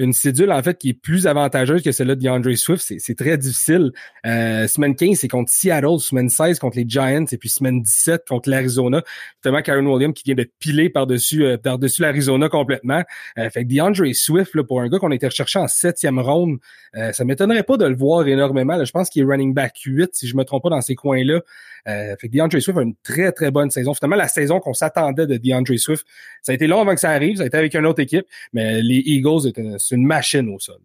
[0.00, 2.92] une cédule en fait qui est plus avantageuse que celle-là de DeAndre Swift.
[2.98, 3.92] C'est très difficile.
[4.26, 6.00] Euh, semaine 15, c'est contre Seattle.
[6.00, 7.26] Semaine 16 contre les Giants.
[7.30, 9.02] Et puis semaine 17 contre l'Arizona.
[9.34, 13.02] Justement, Karen Williams qui vient de piler par-dessus euh, par-dessus l'Arizona complètement.
[13.38, 16.58] Euh, fait que DeAndre Swift, là, pour un gars qu'on été recherché en septième ronde,
[16.96, 18.82] euh, ça m'étonnerait pas de le voir énormément.
[18.82, 21.40] je pense qu'il est running back 8, si je me trompe pas, dans ces coins-là.
[21.86, 23.94] Fait que DeAndre Swift a une très, très bonne saison.
[23.94, 26.06] Finalement, la saison qu'on s'attendait de DeAndre Swift,
[26.42, 28.26] ça a été long avant que ça arrive, ça a été avec une autre équipe,
[28.52, 29.52] mais les Eagles,
[29.90, 30.78] c'est une machine au sol.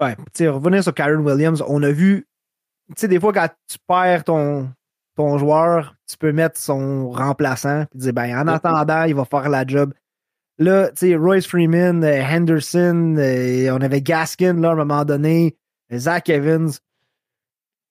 [0.00, 2.26] Ouais, tu revenir sur Karen Williams, on a vu,
[2.88, 4.70] tu sais, des fois, quand tu perds ton,
[5.16, 9.48] ton joueur, tu peux mettre son remplaçant, et dire, ben, en attendant, il va faire
[9.48, 9.92] la job.
[10.58, 15.04] Là, tu sais, Royce Freeman, euh, Henderson, euh, on avait Gaskin, là, à un moment
[15.04, 15.56] donné,
[15.92, 16.72] Zach Evans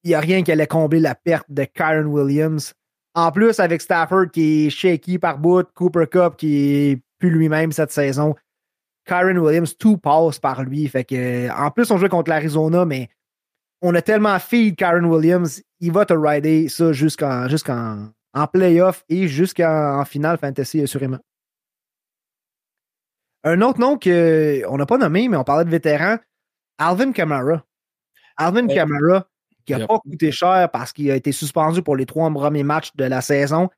[0.04, 2.74] il n'y a rien qui allait combler la perte de Kyron Williams.
[3.14, 7.72] En plus, avec Stafford qui est shaky par bout, Cooper Cup qui est plus lui-même
[7.72, 8.36] cette saison,
[9.06, 10.88] Kyron Williams, tout passe par lui.
[10.88, 13.10] Fait que, en plus, on jouait contre l'Arizona, mais
[13.82, 19.04] on a tellement feed Kyron Williams, il va te rider ça jusqu'en jusqu'en en playoff
[19.10, 21.20] et jusqu'en finale fantasy, assurément.
[23.44, 26.18] Un autre nom qu'on n'a pas nommé, mais on parlait de vétéran,
[26.78, 27.66] Alvin Kamara.
[28.38, 29.28] Alvin Kamara,
[29.66, 32.96] qui n'a pas coûté cher parce qu'il a été suspendu pour les trois premiers matchs
[32.96, 33.70] de la saison.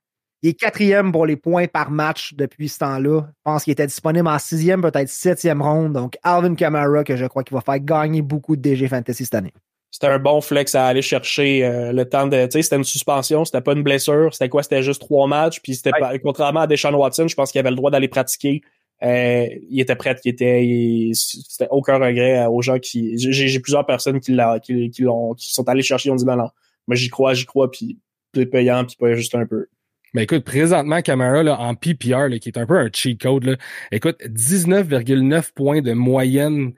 [0.44, 3.22] Il est quatrième pour les points par match depuis ce temps-là.
[3.22, 5.94] Je pense qu'il était disponible en sixième, peut-être septième ronde.
[5.94, 9.36] Donc, Alvin Kamara, que je crois qu'il va faire gagner beaucoup de DG Fantasy cette
[9.36, 9.54] année.
[9.90, 12.44] C'était un bon flex à aller chercher euh, le temps de.
[12.44, 14.34] Tu sais, c'était une suspension, c'était pas une blessure.
[14.34, 14.62] C'était quoi?
[14.62, 15.60] C'était juste trois matchs.
[15.62, 15.92] Puis c'était
[16.22, 18.60] contrairement à Deshaun Watson, je pense qu'il avait le droit d'aller pratiquer.
[19.02, 24.20] Euh, il était prêt, il était, c'était aucun regret aux gens qui, j'ai plusieurs personnes
[24.20, 26.50] qui l'ont, qui, qui l'ont, qui sont allés chercher, ils ont dit ben non,
[26.86, 27.98] moi j'y crois, j'y crois, puis
[28.34, 29.68] c'est payant, puis pas juste un peu.
[30.14, 33.44] Ben écoute, présentement, Camara là, en PPR, là, qui est un peu un cheat code,
[33.44, 33.56] là,
[33.90, 36.72] écoute, 19,9 points de moyenne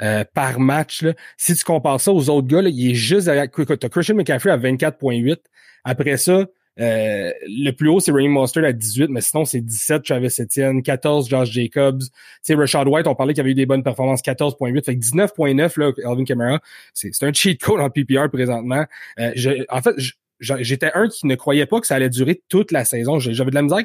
[0.00, 1.02] euh, par match.
[1.02, 1.12] Là.
[1.36, 3.44] Si tu compares ça aux autres gars, là, il est juste derrière.
[3.44, 5.36] Écoute, t'as Christian McCaffrey à 24,8.
[5.84, 6.46] Après ça,
[6.80, 10.82] euh, le plus haut, c'est Raheem Monster à 18, mais sinon, c'est 17 Travis Etienne,
[10.82, 12.00] 14 Josh Jacobs.
[12.00, 12.08] Tu
[12.42, 14.84] sais, Rashad White, on parlait qu'il avait eu des bonnes performances, 14.8.
[14.84, 16.60] Fait que 19.9, là, Alvin Kamara,
[16.94, 18.86] c'est un cheat code en PPR présentement.
[19.18, 19.96] Euh, je, en fait,
[20.40, 23.18] j'étais un qui ne croyait pas que ça allait durer toute la saison.
[23.18, 23.78] J'avais de la misère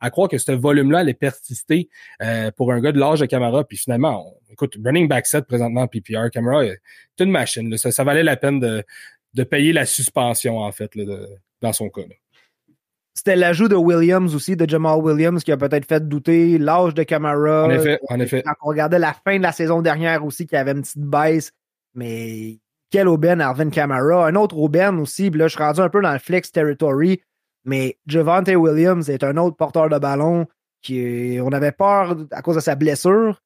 [0.00, 1.88] à croire que ce volume-là allait persister
[2.22, 3.64] euh, pour un gars de l'âge de Camara.
[3.64, 6.64] Puis finalement, écoute, running back set présentement en PPR, Camara,
[7.16, 7.76] c'est une machine.
[7.76, 8.84] Ça, ça, valait la peine de,
[9.34, 11.28] de payer la suspension, en fait, là, de,
[11.60, 12.02] dans son cas.
[12.02, 12.14] Là.
[13.14, 17.02] C'était l'ajout de Williams aussi, de Jamal Williams, qui a peut-être fait douter l'âge de
[17.02, 17.66] Camara.
[17.66, 18.42] En effet, en effet.
[18.42, 21.52] Quand on regardait la fin de la saison dernière aussi, qui avait une petite baisse.
[21.94, 22.58] Mais
[22.90, 24.26] quel aubaine, Arvin Camara.
[24.26, 27.22] Un autre aubaine aussi, là, je suis rendu un peu dans le flex territory.
[27.64, 30.46] Mais Javante Williams est un autre porteur de ballon
[30.82, 33.40] qui on avait peur à cause de sa blessure.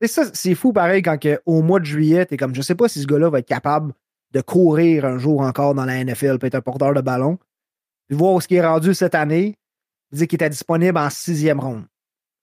[0.00, 2.88] Et ça, c'est fou pareil quand au mois de juillet, t'es comme je sais pas
[2.88, 3.92] si ce gars-là va être capable
[4.32, 7.38] de courir un jour encore dans la NFL, peut être un porteur de ballon.
[8.08, 9.56] Puis voir où ce qui est rendu cette année,
[10.12, 11.84] dire qu'il était disponible en sixième ronde.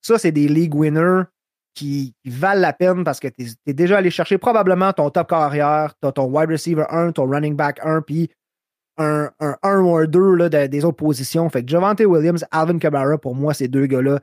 [0.02, 1.22] Ça, c'est des league winners
[1.76, 5.94] qui, valent la peine parce que tu es, déjà allé chercher probablement ton top carrière,
[6.02, 8.30] tu ton wide receiver 1, ton running back 1, puis
[8.98, 11.48] un, un 1 ou un 2 là, des autres positions.
[11.50, 14.20] Fait que Javante Williams, Alvin Kamara, pour moi, ces deux gars-là,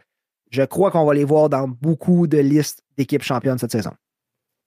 [0.49, 3.91] je crois qu'on va les voir dans beaucoup de listes d'équipes championnes cette saison.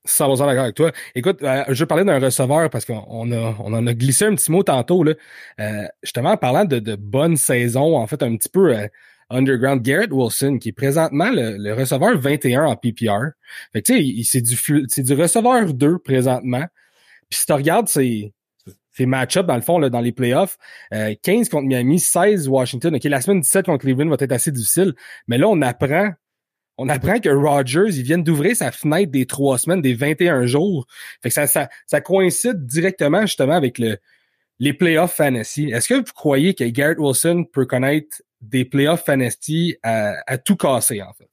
[0.06, 0.92] 100% d'accord avec toi.
[1.16, 4.62] Écoute, euh, je parlais d'un receveur parce qu'on on en a glissé un petit mot
[4.62, 5.02] tantôt.
[5.02, 5.14] Là.
[5.60, 8.86] Euh, justement, en parlant de, de bonne saison, en fait, un petit peu euh,
[9.30, 13.32] underground, Garrett Wilson, qui est présentement le, receveur 21 en PPR.
[13.72, 16.64] Fait que tu sais, c'est du, c'est du receveur 2 présentement.
[17.28, 18.32] Puis si tu regardes ses,
[18.92, 20.58] ses match-ups, dans le fond, là, dans les playoffs,
[20.90, 22.94] 15 contre Miami, 16 Washington.
[22.94, 24.94] OK, la semaine 17 contre Cleveland va être assez difficile.
[25.26, 26.12] Mais là, on apprend
[26.78, 30.86] on apprend que Rogers, ils viennent d'ouvrir sa fenêtre des trois semaines, des 21 jours.
[31.22, 33.96] Fait que ça, ça, ça coïncide directement justement avec le,
[34.58, 35.70] les playoffs fantasy.
[35.70, 41.02] Est-ce que vous croyez que Garrett Wilson peut connaître des playoffs fantasy à, tout casser,
[41.02, 41.28] en fait?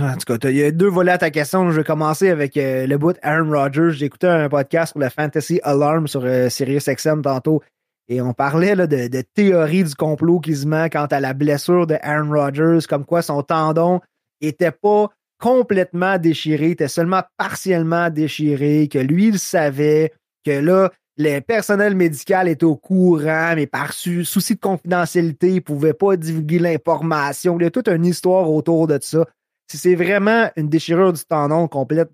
[0.00, 1.70] En tout cas, il y a deux volets à ta question.
[1.70, 4.04] Je vais commencer avec euh, le bout Aaron Rodgers.
[4.04, 7.62] Écouté un podcast pour la Fantasy Alarm sur euh, SiriusXM tantôt.
[8.08, 11.86] Et on parlait là, de, de, théorie du complot qui se quant à la blessure
[11.86, 14.00] de Aaron Rodgers, comme quoi son tendon
[14.42, 15.08] était pas
[15.40, 20.12] complètement déchiré, était seulement partiellement déchiré, que lui, il savait,
[20.44, 25.60] que là, le personnel médical est au courant, mais par souci de confidentialité, il ne
[25.60, 27.58] pouvait pas divulguer l'information.
[27.58, 29.26] Il y a toute une histoire autour de ça.
[29.68, 32.10] Si c'est vraiment une déchirure du tendon complète,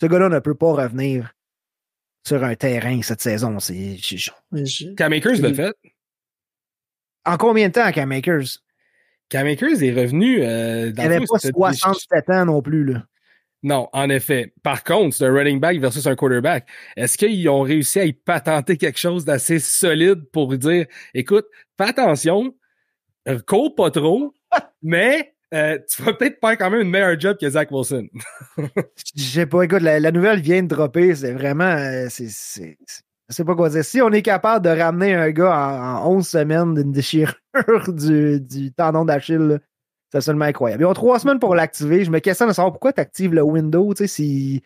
[0.00, 1.32] ce gars-là ne peut pas revenir
[2.26, 3.58] sur un terrain cette saison.
[3.60, 3.96] C'est,
[4.96, 5.74] Cam Akers l'a fait.
[7.24, 8.58] En combien de temps, Cam Akers?
[9.28, 10.42] Cam Akers est revenu.
[10.42, 12.84] Euh, dans Il n'avait pas 67 ans non plus.
[12.84, 13.06] Là.
[13.64, 14.52] Non, en effet.
[14.62, 16.68] Par contre, c'est un running back versus un quarterback.
[16.98, 20.84] Est-ce qu'ils ont réussi à y patenter quelque chose d'assez solide pour dire,
[21.14, 21.46] écoute,
[21.78, 22.54] fais attention,
[23.46, 24.34] cours pas trop,
[24.82, 28.06] mais euh, tu vas peut-être faire quand même une meilleure job que Zach Wilson.
[29.16, 31.64] Je sais pas, écoute, la, nouvelle vient de dropper, c'est vraiment.
[31.64, 32.76] Euh, c'est,
[33.30, 33.82] je sais pas quoi dire.
[33.82, 37.34] Si on est capable de ramener un gars en, 11 semaines d'une déchirure
[37.88, 39.60] du, du tendon d'Achille,
[40.14, 40.84] c'est seulement incroyable.
[40.84, 42.04] Ils ont trois semaines pour l'activer.
[42.04, 44.62] Je me questionne de savoir pourquoi tu actives le window, tu sais, si,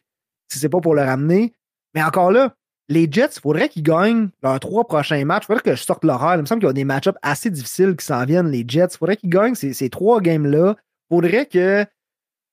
[0.52, 1.54] si c'est pas pour le ramener.
[1.94, 2.54] Mais encore là,
[2.90, 5.44] les Jets, il faudrait qu'ils gagnent leurs trois prochains matchs.
[5.44, 6.36] Il faudrait que je sorte l'horaire.
[6.36, 8.88] Il me semble qu'il y a des match-ups assez difficiles qui s'en viennent, les Jets.
[8.92, 10.76] Il faudrait qu'ils gagnent ces, trois games-là.
[10.78, 11.86] Il faudrait que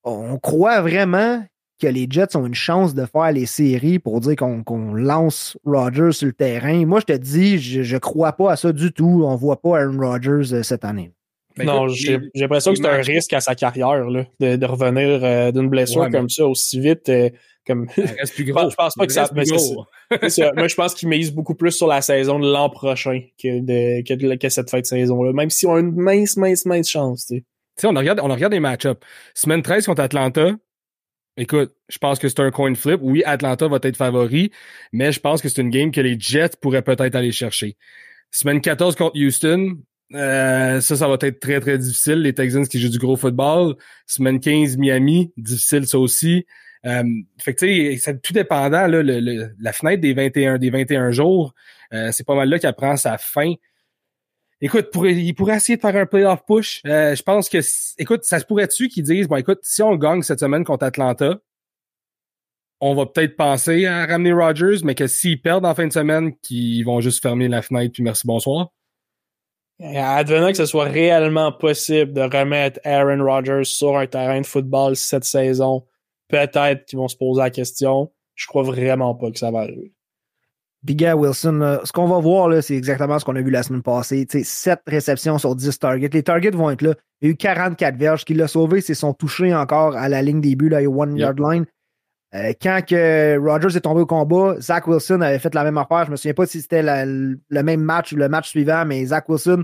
[0.04, 1.44] on croit vraiment
[1.82, 6.14] que les Jets ont une chance de faire les séries pour dire qu'on lance Rodgers
[6.14, 6.86] sur le terrain.
[6.86, 9.24] Moi, je te dis, je ne crois pas à ça du tout.
[9.26, 11.12] On ne voit pas Aaron Rodgers euh, cette année.
[11.58, 15.52] Ben, non, j'ai l'impression que c'est un risque à sa carrière là, de, revenir euh,
[15.52, 17.10] d'une blessure comme ça aussi vite.
[17.10, 17.30] Euh,
[17.66, 17.88] comme...
[17.96, 18.70] reste plus gros.
[18.70, 19.30] je pense pas que ça.
[19.34, 24.02] Moi, je pense qu'il mise beaucoup plus sur la saison de l'an prochain que, de,
[24.04, 25.34] que, que cette fin de saison-là.
[25.34, 27.26] Même si on a une mince, mince, mince chance.
[27.28, 27.44] Tu
[27.78, 29.00] sais, on regarde, on regarde les match-ups.
[29.34, 30.52] Semaine 13 contre Atlanta.
[31.38, 33.00] Écoute, je pense que c'est un coin flip.
[33.02, 34.52] Oui, Atlanta va être favori,
[34.94, 37.76] mais je pense que c'est une game que les Jets pourraient peut-être aller chercher.
[38.32, 39.78] Semaine 14 contre Houston,
[40.14, 42.22] euh, ça, ça va être très, très difficile.
[42.22, 43.76] Les Texans qui jouent du gros football.
[44.06, 46.46] Semaine 15, Miami, difficile ça aussi.
[46.86, 47.04] Euh,
[47.40, 51.56] fait que tu sais, c'est tout dépendant, là, la fenêtre des 21, des 21 jours,
[51.94, 53.54] euh, c'est pas mal là qu'elle prend sa fin.
[54.62, 56.82] Écoute, pour, il pourrait essayer de faire un playoff push.
[56.84, 57.58] je pense que,
[57.98, 61.40] écoute, ça se pourrait-tu qu'ils disent, bon, écoute, si on gagne cette semaine contre Atlanta,
[62.80, 66.36] on va peut-être penser à ramener Rodgers, mais que s'ils perdent en fin de semaine,
[66.38, 68.70] qu'ils vont juste fermer la fenêtre puis merci, bonsoir.
[69.82, 74.96] Advenant que ce soit réellement possible de remettre Aaron Rodgers sur un terrain de football
[74.96, 75.86] cette saison,
[76.30, 78.12] peut-être qu'ils vont se poser la question.
[78.36, 79.92] Je crois vraiment pas que ça va arriver.
[80.84, 84.28] Big Wilson, ce qu'on va voir, c'est exactement ce qu'on a vu la semaine passée.
[84.30, 86.10] 7 réceptions sur 10 targets.
[86.14, 86.94] Les targets vont être là.
[87.22, 88.24] Il y a eu 44 verges.
[88.24, 91.40] qui l'a sauvé, c'est son touché encore à la ligne début, là, il one yard
[91.40, 91.66] line.
[92.36, 96.06] Euh, quand que Rodgers est tombé au combat, Zach Wilson avait fait la même affaire.
[96.06, 99.30] Je me souviens pas si c'était le même match ou le match suivant, mais Zach
[99.30, 99.64] Wilson,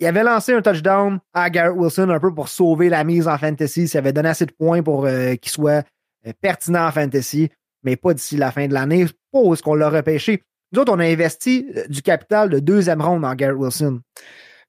[0.00, 3.38] il avait lancé un touchdown à Garrett Wilson un peu pour sauver la mise en
[3.38, 3.84] fantasy.
[3.84, 5.86] Il avait donné assez de points pour euh, qu'il soit
[6.26, 7.50] euh, pertinent en fantasy,
[7.84, 9.06] mais pas d'ici la fin de l'année.
[9.32, 10.42] Pas où est-ce qu'on l'a repêché.
[10.72, 14.00] Nous autres, on a investi du capital de deuxième ronde dans Garrett Wilson.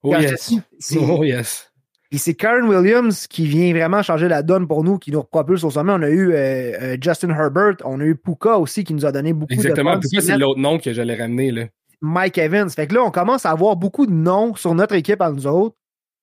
[0.04, 0.54] Oh yes.
[0.96, 1.72] oh yes.
[2.16, 5.66] Et c'est Karen Williams qui vient vraiment changer la donne pour nous, qui nous propulse
[5.66, 5.92] au sommet.
[5.92, 6.36] On a eu euh,
[6.82, 9.98] euh, Justin Herbert, on a eu Puka aussi qui nous a donné beaucoup Exactement.
[9.98, 11.52] de Exactement, Puka, c'est l'autre nom que j'allais ramener.
[11.52, 11.66] Là.
[12.00, 12.70] Mike Evans.
[12.70, 15.46] Fait que là, on commence à avoir beaucoup de noms sur notre équipe à nous
[15.46, 15.76] autres,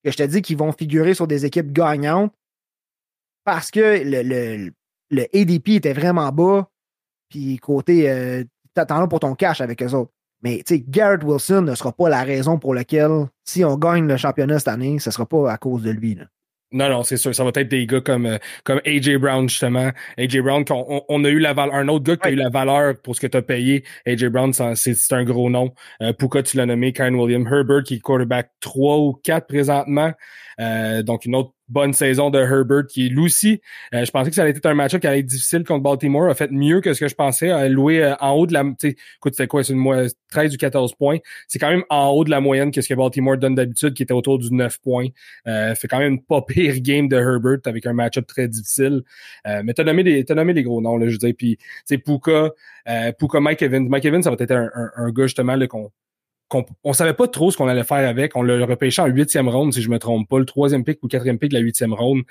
[0.02, 2.32] que je te dis qu'ils vont figurer sur des équipes gagnantes
[3.44, 4.70] parce que le, le,
[5.10, 6.70] le ADP était vraiment bas.
[7.28, 10.12] puis côté, euh, t'attends là pour ton cash avec eux autres.
[10.42, 14.06] Mais tu sais, Garrett Wilson ne sera pas la raison pour laquelle, si on gagne
[14.06, 16.14] le championnat cette année, ce ne sera pas à cause de lui.
[16.14, 16.24] Là.
[16.72, 17.34] Non, non, c'est sûr.
[17.34, 19.90] Ça va être des gars comme, euh, comme AJ Brown, justement.
[20.16, 21.74] AJ Brown, on, on, a eu la valeur.
[21.74, 23.84] Un autre gars qui a eu la valeur pour ce que tu as payé.
[24.06, 25.74] AJ Brown, c'est un gros nom.
[26.00, 26.92] Euh, pourquoi tu l'as nommé?
[26.92, 30.12] Karen William Herbert, qui est quarterback 3 ou 4 présentement.
[30.60, 33.60] Euh, donc, une autre bonne saison de Herbert qui est aussi.
[33.94, 36.28] Euh, je pensais que ça allait être un match-up qui allait être difficile contre Baltimore.
[36.28, 37.50] A fait mieux que ce que je pensais.
[37.50, 38.62] A loué euh, en haut de la.
[38.62, 39.64] Écoute, c'était quoi?
[39.64, 41.18] C'est une 13 ou 14 points.
[41.48, 44.02] C'est quand même en haut de la moyenne que ce que Baltimore donne d'habitude, qui
[44.02, 45.08] était autour du 9 points.
[45.46, 49.02] Euh, fait quand même une pas pire game de Herbert avec un match-up très difficile.
[49.46, 51.34] Euh, mais t'as nommé des t'as nommé les gros noms, là, je veux dire.
[51.36, 52.50] Puis c'est Puka,
[52.88, 53.88] euh, Puka Mike Evans.
[53.88, 55.90] Mike Evans, ça va être un, un, un gars justement qu'on
[56.84, 58.36] on savait pas trop ce qu'on allait faire avec.
[58.36, 61.08] On l'a repêché en huitième round, si je me trompe pas, le troisième pick ou
[61.08, 62.24] quatrième pick de la huitième round.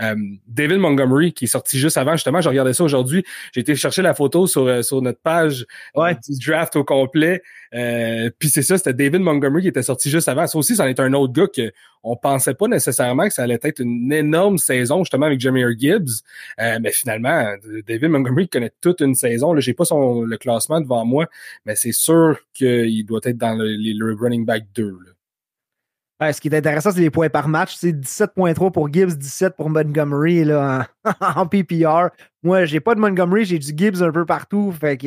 [0.00, 0.14] Euh,
[0.46, 3.24] David Montgomery, qui est sorti juste avant, justement, je regardais ça aujourd'hui.
[3.52, 6.16] J'ai été chercher la photo sur, euh, sur notre page ouais.
[6.28, 7.42] du draft au complet.
[7.74, 10.46] Euh, puis c'est ça, c'était David Montgomery qui était sorti juste avant.
[10.46, 13.58] Ça aussi, c'en est un autre gars que on pensait pas nécessairement que ça allait
[13.62, 16.22] être une énorme saison, justement, avec Jameer Gibbs.
[16.60, 17.54] Euh, mais finalement,
[17.86, 19.52] David Montgomery connaît toute une saison.
[19.52, 21.26] Là, j'ai pas son le classement devant moi,
[21.66, 24.84] mais c'est sûr qu'il doit être dans le, running back 2.
[24.84, 25.12] Là.
[26.20, 27.76] Ouais, ce qui est intéressant, c'est les points par match.
[27.76, 32.08] C'est 17.3 pour Gibbs, 17 pour Montgomery là, en, en PPR.
[32.44, 34.70] Moi, j'ai pas de Montgomery, j'ai du Gibbs un peu partout.
[34.72, 35.06] Fait que.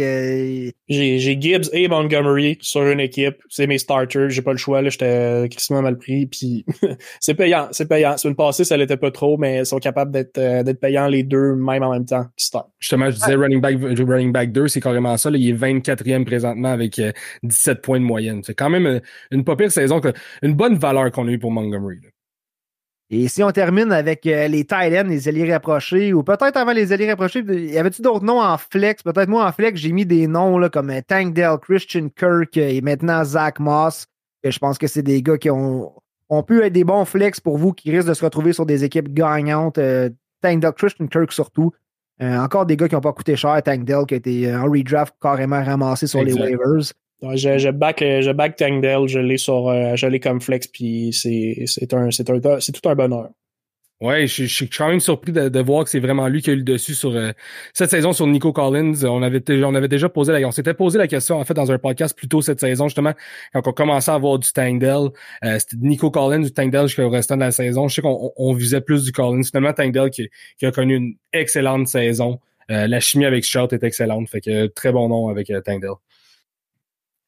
[0.67, 3.37] euh, J'ai Gibbs et Montgomery sur une équipe.
[3.49, 4.29] C'est mes starters.
[4.29, 4.81] J'ai pas le choix.
[4.81, 6.25] là J'étais crissement mal pris.
[6.25, 6.65] Puis
[7.21, 7.69] c'est payant.
[7.71, 8.17] C'est payant.
[8.17, 11.07] C'est une passée, ça l'était pas trop, mais ils sont capables d'être euh, d'être payants
[11.07, 12.67] les deux, même en même temps, qui start.
[12.79, 15.29] Justement, je disais running back running back 2, c'est carrément ça.
[15.29, 17.11] Là, il est 24e présentement avec euh,
[17.43, 18.41] 17 points de moyenne.
[18.43, 21.39] C'est quand même une, une pas pire saison, que, une bonne valeur qu'on a eu
[21.39, 21.99] pour Montgomery.
[22.03, 22.09] Là.
[23.13, 26.93] Et si on termine avec euh, les ends, les alliés rapprochés, ou peut-être avant les
[26.93, 29.03] alliés rapprochés, y avait-tu d'autres noms en flex?
[29.03, 32.55] Peut-être moi en flex, j'ai mis des noms là, comme euh, Tank Dell, Christian Kirk
[32.55, 34.05] euh, et maintenant Zach Moss.
[34.41, 35.91] Que je pense que c'est des gars qui ont,
[36.29, 38.85] ont pu être des bons flex pour vous qui risquent de se retrouver sur des
[38.85, 39.77] équipes gagnantes.
[39.77, 40.09] Euh,
[40.41, 41.73] Tank Dell, Christian Kirk surtout.
[42.21, 43.61] Euh, encore des gars qui n'ont pas coûté cher.
[43.61, 46.45] Tank Dell qui a été en redraft carrément ramassé sur Exact.
[46.45, 46.93] les waivers.
[47.35, 50.65] Je, je back, euh, je back Tangdale, je l'ai sur, euh, je l'ai comme flex,
[50.67, 53.29] puis c'est, c'est un, c'est un, c'est tout un bonheur.
[53.99, 56.49] Ouais, je, je suis quand même surpris de, de voir que c'est vraiment lui qui
[56.49, 57.33] a eu le dessus sur euh,
[57.71, 58.95] cette saison sur Nico Collins.
[59.03, 61.71] On avait on avait déjà posé la, on s'était posé la question en fait dans
[61.71, 63.13] un podcast plus tôt cette saison justement
[63.53, 65.09] quand on commençait à avoir du Tangdell.
[65.43, 67.87] Euh, c'était Nico Collins du Tangdell jusqu'au restant de la saison.
[67.87, 69.43] Je sais qu'on on- visait plus du Collins.
[69.43, 72.39] Finalement, Tangdell qui, qui a connu une excellente saison.
[72.71, 74.27] Euh, la chimie avec Stroud est excellente.
[74.29, 75.91] Fait que très bon nom avec euh, Tangdell.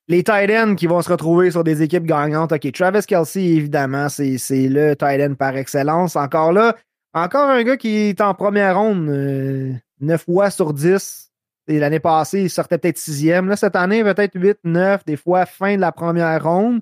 [0.09, 2.51] Les tight ends qui vont se retrouver sur des équipes gagnantes.
[2.51, 6.15] OK, Travis Kelsey, évidemment, c'est c'est le tight end par excellence.
[6.15, 6.75] Encore là,
[7.13, 11.31] encore un gars qui est en première ronde, euh, 9 fois sur 10.
[11.67, 13.47] Et L'année passée, il sortait peut-être sixième.
[13.47, 16.81] Là, cette année, peut-être 8, 9, des fois fin de la première ronde.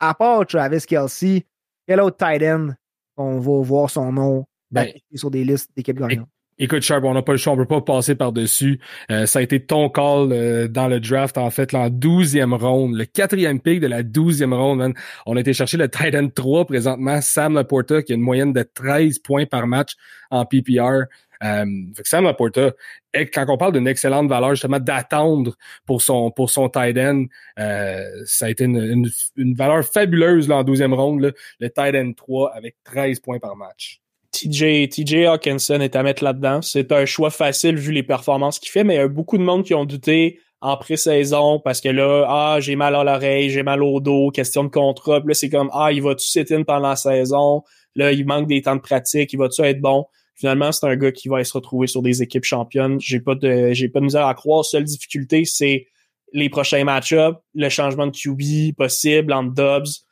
[0.00, 1.44] À part Travis Kelsey,
[1.86, 2.70] quel autre tight end
[3.16, 6.28] on va voir son nom Ben, sur des listes d'équipes gagnantes?
[6.58, 8.80] Écoute, Sharp, on n'a pas le choix, on peut pas passer par-dessus.
[9.10, 12.94] Euh, ça a été ton call euh, dans le draft, en fait, en 12e ronde,
[12.94, 14.94] le quatrième pick de la 12e ronde, man.
[15.26, 18.54] On a été chercher le tight end 3 présentement, Sam Laporta, qui a une moyenne
[18.54, 19.96] de 13 points par match
[20.30, 21.04] en PPR.
[21.44, 22.72] Euh, fait que Sam Laporta,
[23.14, 25.54] quand on parle d'une excellente valeur, justement, d'attendre
[25.84, 27.26] pour son pour son tight end,
[27.58, 31.68] euh, ça a été une, une, une valeur fabuleuse là, en 12e ronde, là, le
[31.68, 34.00] tight end 3 avec 13 points par match.
[34.32, 36.62] TJ, TJ Hawkinson est à mettre là-dedans.
[36.62, 39.42] C'est un choix facile vu les performances qu'il fait, mais il y a beaucoup de
[39.42, 43.62] monde qui ont douté en pré-saison parce que là, ah, j'ai mal à l'oreille, j'ai
[43.62, 45.20] mal au dos, question de contrat.
[45.20, 47.62] Puis là, c'est comme, ah, il va-tu sit-in pendant la saison?
[47.94, 50.06] Là, il manque des temps de pratique, il va-tu être bon?
[50.34, 53.00] Finalement, c'est un gars qui va se retrouver sur des équipes championnes.
[53.00, 54.64] J'ai pas de, j'ai pas de misère à croire.
[54.64, 55.86] Seule difficulté, c'est
[56.32, 60.04] les prochains match-ups, le changement de QB possible entre Dobbs,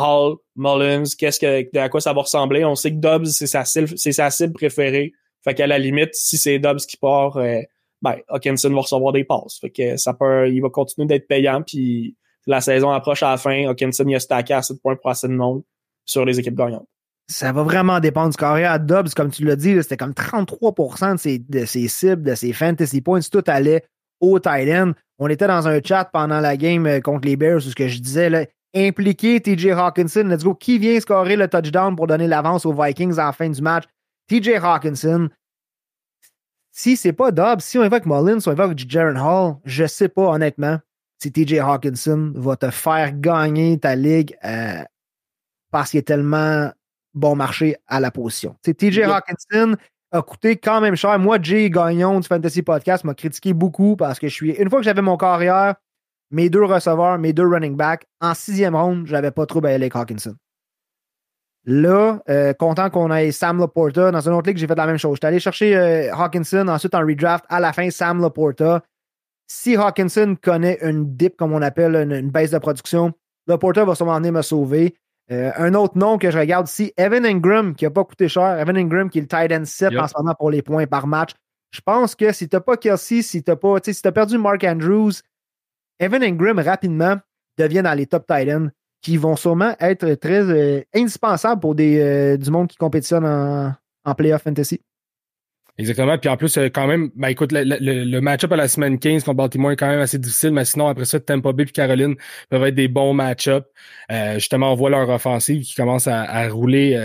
[0.00, 2.64] Hall, Mullins, qu'est-ce que, à quoi ça va ressembler?
[2.64, 5.12] On sait que Dobbs, c'est sa cible, c'est sa cible préférée.
[5.42, 7.60] Fait qu'à la limite, si c'est Dobbs qui part, euh,
[8.00, 9.58] ben, Hawkinson va recevoir des passes.
[9.60, 12.16] Fait que ça peut, il va continuer d'être payant puis
[12.46, 13.66] la saison approche à la fin.
[13.68, 15.62] Hawkinson, il a stacké à 7 points pour assez de monde
[16.04, 16.86] sur les équipes gagnantes.
[17.28, 19.08] ça va vraiment dépendre du carrière à Dobbs.
[19.14, 23.00] Comme tu l'as dit, c'était comme 33% de ses, de ses cibles, de ses fantasy
[23.00, 23.84] points, tout allait
[24.20, 24.92] au tight end.
[25.18, 27.88] On était dans un chat pendant la game euh, contre les Bears où ce que
[27.88, 28.44] je disais, là,
[28.74, 33.18] impliquer TJ Hawkinson, let's go, qui vient scorer le touchdown pour donner l'avance aux Vikings
[33.18, 33.84] en fin du match?
[34.28, 35.28] TJ Hawkinson.
[36.72, 40.08] Si c'est pas Dobbs, si on évoque Mullins, si on évoque Jaron Hall, je sais
[40.08, 40.80] pas honnêtement
[41.18, 44.82] si TJ Hawkinson va te faire gagner ta ligue euh,
[45.70, 46.70] parce qu'il est tellement
[47.14, 48.56] bon marché à la position.
[48.64, 49.16] C'est TJ Yeah.
[49.16, 49.76] Hawkinson
[50.12, 51.18] a coûté quand même cher.
[51.18, 54.50] Moi, Jay Gagnon du Fantasy Podcast m'a critiqué beaucoup parce que je suis.
[54.52, 55.74] Une fois que j'avais mon carrière,
[56.30, 60.34] mes deux receveurs, mes deux running backs, en sixième ronde, j'avais pas trop avec Hawkinson.
[61.66, 64.10] Là, euh, content qu'on ait Sam Laporta.
[64.10, 65.16] Dans une autre ligue, j'ai fait la même chose.
[65.16, 68.82] J'étais allé chercher euh, Hawkinson, ensuite en redraft, à la fin, Sam Laporta.
[69.46, 73.12] Si Hawkinson connaît une dip, comme on appelle, une, baisse de production,
[73.46, 74.94] Laporta va sûrement venir me sauver.
[75.30, 78.58] Euh, un autre nom que je regarde ici, Evan Ingram, qui n'a pas coûté cher.
[78.58, 81.06] Evan Ingram, qui est le tight end 7 en ce moment pour les points par
[81.06, 81.30] match.
[81.70, 84.62] Je pense que si tu n'as pas Kelsey, si tu pas, si as perdu Mark
[84.64, 85.12] Andrews,
[85.98, 87.16] Evan Ingram rapidement
[87.58, 88.68] devient dans les top tight ends
[89.04, 93.74] qui vont sûrement être très euh, indispensables pour des, euh, du monde qui compétitionne en,
[94.04, 94.80] en playoff fantasy.
[95.76, 96.16] Exactement.
[96.16, 99.24] Puis en plus, euh, quand même, ben écoute, le, le, match-up à la semaine 15
[99.24, 102.14] contre Baltimore est quand même assez difficile, mais sinon, après ça, Tampa Bay et Caroline
[102.48, 103.66] peuvent être des bons match-ups.
[104.34, 106.96] justement, on voit leur offensive qui commence à, à rouler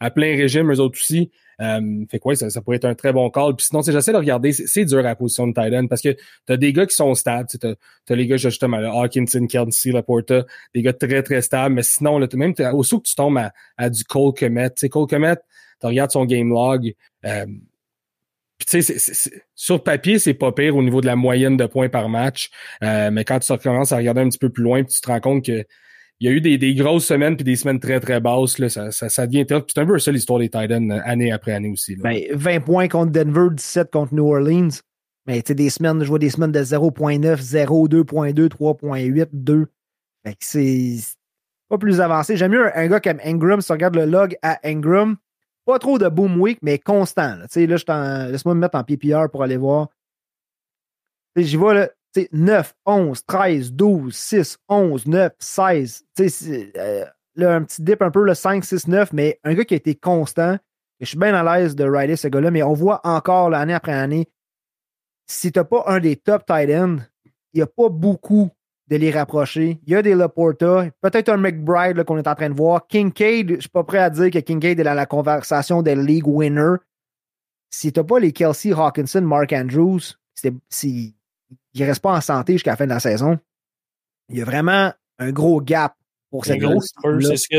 [0.00, 1.30] à plein régime, eux autres aussi.
[1.60, 3.54] Euh, fait quoi, ça, ça, pourrait être un très bon call.
[3.56, 6.16] Puis sinon, j'essaie de regarder, c'est dur à la position de tight end parce que
[6.46, 7.48] t'as des gars qui sont stables.
[7.60, 7.74] T'as
[8.08, 10.44] as les gars justement, là, Hawkinson, Kelsey, Laporta,
[10.74, 11.74] des gars très, très stables.
[11.74, 14.88] Mais sinon, là, même au saut que tu tombes à, à du Cole Komet, tu
[14.88, 15.36] Cole Komet,
[15.80, 16.94] tu regardes son game log.
[17.26, 17.46] Euh,
[18.66, 22.08] tu sais, sur papier, c'est pas pire au niveau de la moyenne de points par
[22.08, 22.50] match.
[22.82, 25.20] Euh, mais quand tu commences à regarder un petit peu plus loin, tu te rends
[25.20, 25.64] compte que
[26.20, 28.56] il y a eu des, grosses semaines puis des semaines très, très basses.
[28.68, 29.46] Ça, devient.
[29.48, 31.96] C'est un peu ça l'histoire des Titans euh, année après année aussi.
[31.96, 32.02] Là.
[32.04, 34.68] Ben, 20 points contre Denver, 17 contre New Orleans.
[35.26, 39.66] Mais tu sais, des semaines, je vois des semaines de 0.9, 0, 2.2, 3.8, 2.
[40.26, 40.98] Fait que c'est
[41.70, 42.36] pas plus avancé.
[42.36, 45.16] J'aime mieux un, gars comme Ingram, si tu regardes le log à Ingram,
[45.64, 47.36] pas trop de boom week, mais constant.
[47.36, 49.88] Là, là laisse-moi me mettre en PPR pour aller voir.
[51.36, 51.88] J'y vois, là,
[52.32, 56.04] 9, 11, 13, 12, 6, 11, 9, 16.
[56.18, 57.04] Euh,
[57.36, 59.76] là, un petit dip un peu, le 5, 6, 9, mais un gars qui a
[59.76, 60.58] été constant.
[61.00, 63.92] Je suis bien à l'aise de rider ce gars-là, mais on voit encore l'année après
[63.92, 64.28] année,
[65.26, 66.98] si tu n'as pas un des top tight ends,
[67.52, 68.50] il n'y a pas beaucoup
[68.88, 69.78] de les rapprocher.
[69.86, 72.86] Il y a des Laporta, peut-être un McBride qu'on est en train de voir.
[72.88, 75.94] Kincaid, je ne suis pas prêt à dire que Kincaid est dans la conversation des
[75.94, 76.74] league winner.
[77.70, 80.00] Si tu n'as pas les Kelsey, Hawkinson, Mark Andrews,
[80.34, 81.14] c'est
[81.74, 83.38] il reste pas en santé jusqu'à la fin de la saison.
[84.28, 85.94] Il y a vraiment un gros gap
[86.30, 86.92] pour cette grosse.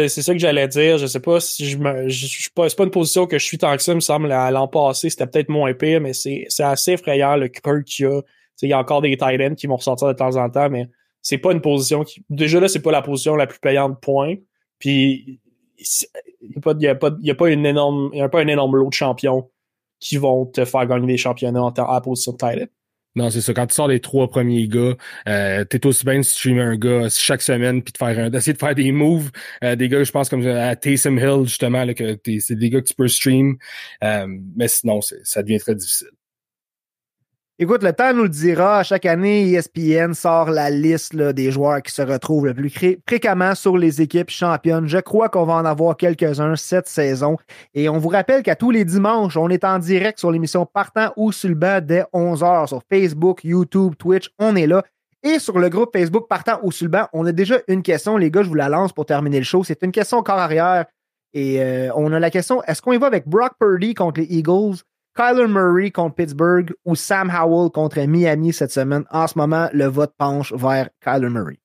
[0.07, 0.97] C'est ça que j'allais dire.
[0.97, 2.07] Je sais pas si je me.
[2.07, 4.29] Je, pas, c'est pas une position que je suis tant que ça, me semble.
[4.29, 8.21] L'an passé, c'était peut-être moins pire, mais c'est assez effrayant le creux qu'il y a.
[8.61, 10.89] il y a encore des tight ends qui vont ressortir de temps en temps, mais
[11.21, 12.23] c'est pas une position qui.
[12.29, 14.35] Déjà là, c'est pas la position la plus payante, point.
[14.79, 15.39] Puis
[15.77, 18.09] il n'y a, pas, y a, pas, y a pas une énorme.
[18.13, 19.49] Il y a pas un énorme lot de champions
[19.99, 22.65] qui vont te faire gagner des championnats en, à la position de tight end.
[23.15, 23.53] Non, c'est ça.
[23.53, 24.95] Quand tu sors les trois premiers gars,
[25.27, 28.57] euh, t'es aussi bien de streamer un gars chaque semaine puis de faire d'essayer de
[28.57, 29.31] faire des moves.
[29.63, 32.79] Euh, des gars, je pense comme à Taysom Hill, justement, là, que c'est des gars
[32.81, 33.57] que tu peux stream.
[34.03, 36.07] Euh, mais sinon, ça devient très difficile.
[37.63, 38.81] Écoute, le temps nous le dira.
[38.81, 42.73] Chaque année, ESPN sort la liste des joueurs qui se retrouvent le plus
[43.07, 44.87] fréquemment sur les équipes championnes.
[44.87, 47.37] Je crois qu'on va en avoir quelques-uns cette saison.
[47.75, 51.13] Et on vous rappelle qu'à tous les dimanches, on est en direct sur l'émission Partant
[51.17, 54.31] ou sur dès 11h sur Facebook, YouTube, Twitch.
[54.39, 54.83] On est là.
[55.21, 58.17] Et sur le groupe Facebook Partant ou sur on a déjà une question.
[58.17, 59.63] Les gars, je vous la lance pour terminer le show.
[59.63, 60.85] C'est une question corps arrière.
[61.35, 64.25] Et euh, on a la question est-ce qu'on y va avec Brock Purdy contre les
[64.25, 64.77] Eagles?
[65.15, 69.03] Kyler Murray contre Pittsburgh ou Sam Howell contre Miami cette semaine.
[69.11, 71.59] En ce moment, le vote penche vers Kyler Murray.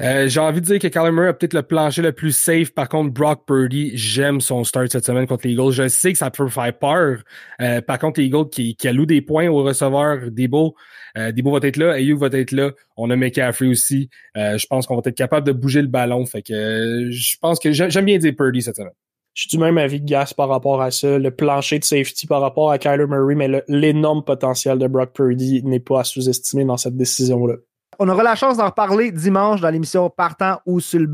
[0.00, 2.72] Euh, j'ai envie de dire que Kyler Murray a peut-être le plancher le plus safe.
[2.72, 5.72] Par contre, Brock Purdy, j'aime son start cette semaine contre les Eagles.
[5.72, 7.22] Je sais que ça peut faire peur.
[7.60, 10.76] Euh, par contre, les Eagles qui, qui allouent des points au receveur, Debo,
[11.16, 12.70] euh, Debo va être là, Ayuk va être là.
[12.96, 14.08] On a McCaffrey aussi.
[14.36, 16.26] je pense qu'on va être capable de bouger le ballon.
[16.26, 18.92] Fait que je pense que j'aime bien dire Purdy cette semaine
[19.38, 21.16] je suis du même avis que Gas par rapport à ça.
[21.16, 25.62] Le plancher de safety par rapport à Kyler Murray, mais l'énorme potentiel de Brock Purdy
[25.62, 27.54] n'est pas à sous-estimer dans cette décision-là.
[28.00, 31.06] On aura la chance d'en reparler dimanche dans l'émission Partant ou sur.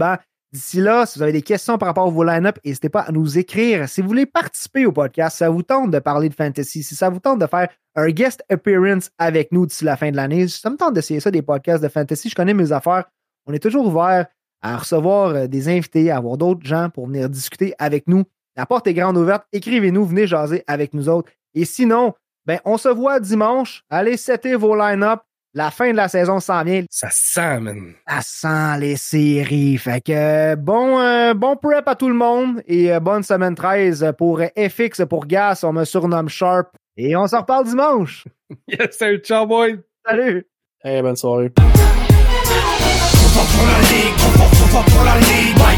[0.53, 3.13] D'ici là, si vous avez des questions par rapport à vos line-up, n'hésitez pas à
[3.13, 3.87] nous écrire.
[3.91, 7.11] Si vous voulez participer au podcast, ça vous tente de parler de fantasy, si ça
[7.11, 10.71] vous tente de faire un guest appearance avec nous d'ici la fin de l'année, ça
[10.71, 12.31] me tente d'essayer ça, des podcasts de fantasy.
[12.31, 13.05] Je connais mes affaires.
[13.47, 14.25] On est toujours ouvert
[14.65, 18.25] à recevoir euh, des invités, à avoir d'autres gens pour venir discuter avec nous.
[18.57, 19.45] La porte est grande ouverte.
[19.53, 21.31] Écrivez-nous, venez jaser avec nous autres.
[21.55, 22.15] Et sinon,
[22.47, 23.85] ben, on se voit dimanche.
[23.91, 25.21] Allez setter vos line-up.
[25.53, 26.83] La fin de la saison s'en vient.
[26.91, 27.93] Ça sent, man.
[28.09, 29.77] Ça sent les séries.
[29.77, 34.15] Fait que bon, euh, bon prep à tout le monde et euh, bonne semaine 13
[34.19, 35.61] pour FX, pour Gas.
[35.63, 36.75] On me surnomme Sharp.
[36.97, 38.25] Et on se reparle dimanche.
[38.69, 39.19] yes, sir.
[39.23, 39.79] Ciao, boy.
[40.07, 40.47] Salut.
[40.83, 41.53] Hey, bonne soirée
[44.75, 45.55] fort pour la ligue.
[45.63, 45.75] My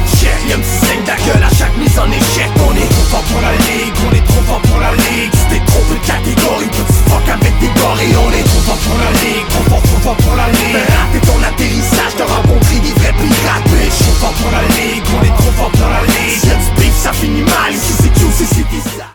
[0.57, 2.49] me saigne la gueule à chaque mise en échec.
[2.65, 5.33] On est trop fort pour la ligue, on est trop fort pour la ligue.
[5.37, 8.17] C'était trop peu de catégories, petit fuck avec des gorilles.
[8.17, 10.81] On est trop fort pour la ligue, trop fort, trop fort pour la ligue.
[10.97, 13.69] Raté ton atterrissage, t'auras compris des vrais pirates.
[13.69, 16.41] Bitch, trop fort pour la ligue, on est trop fort pour la ligue.
[16.41, 19.05] J'aime beef, ça finit mal, ici c'est juice, ici c'est ça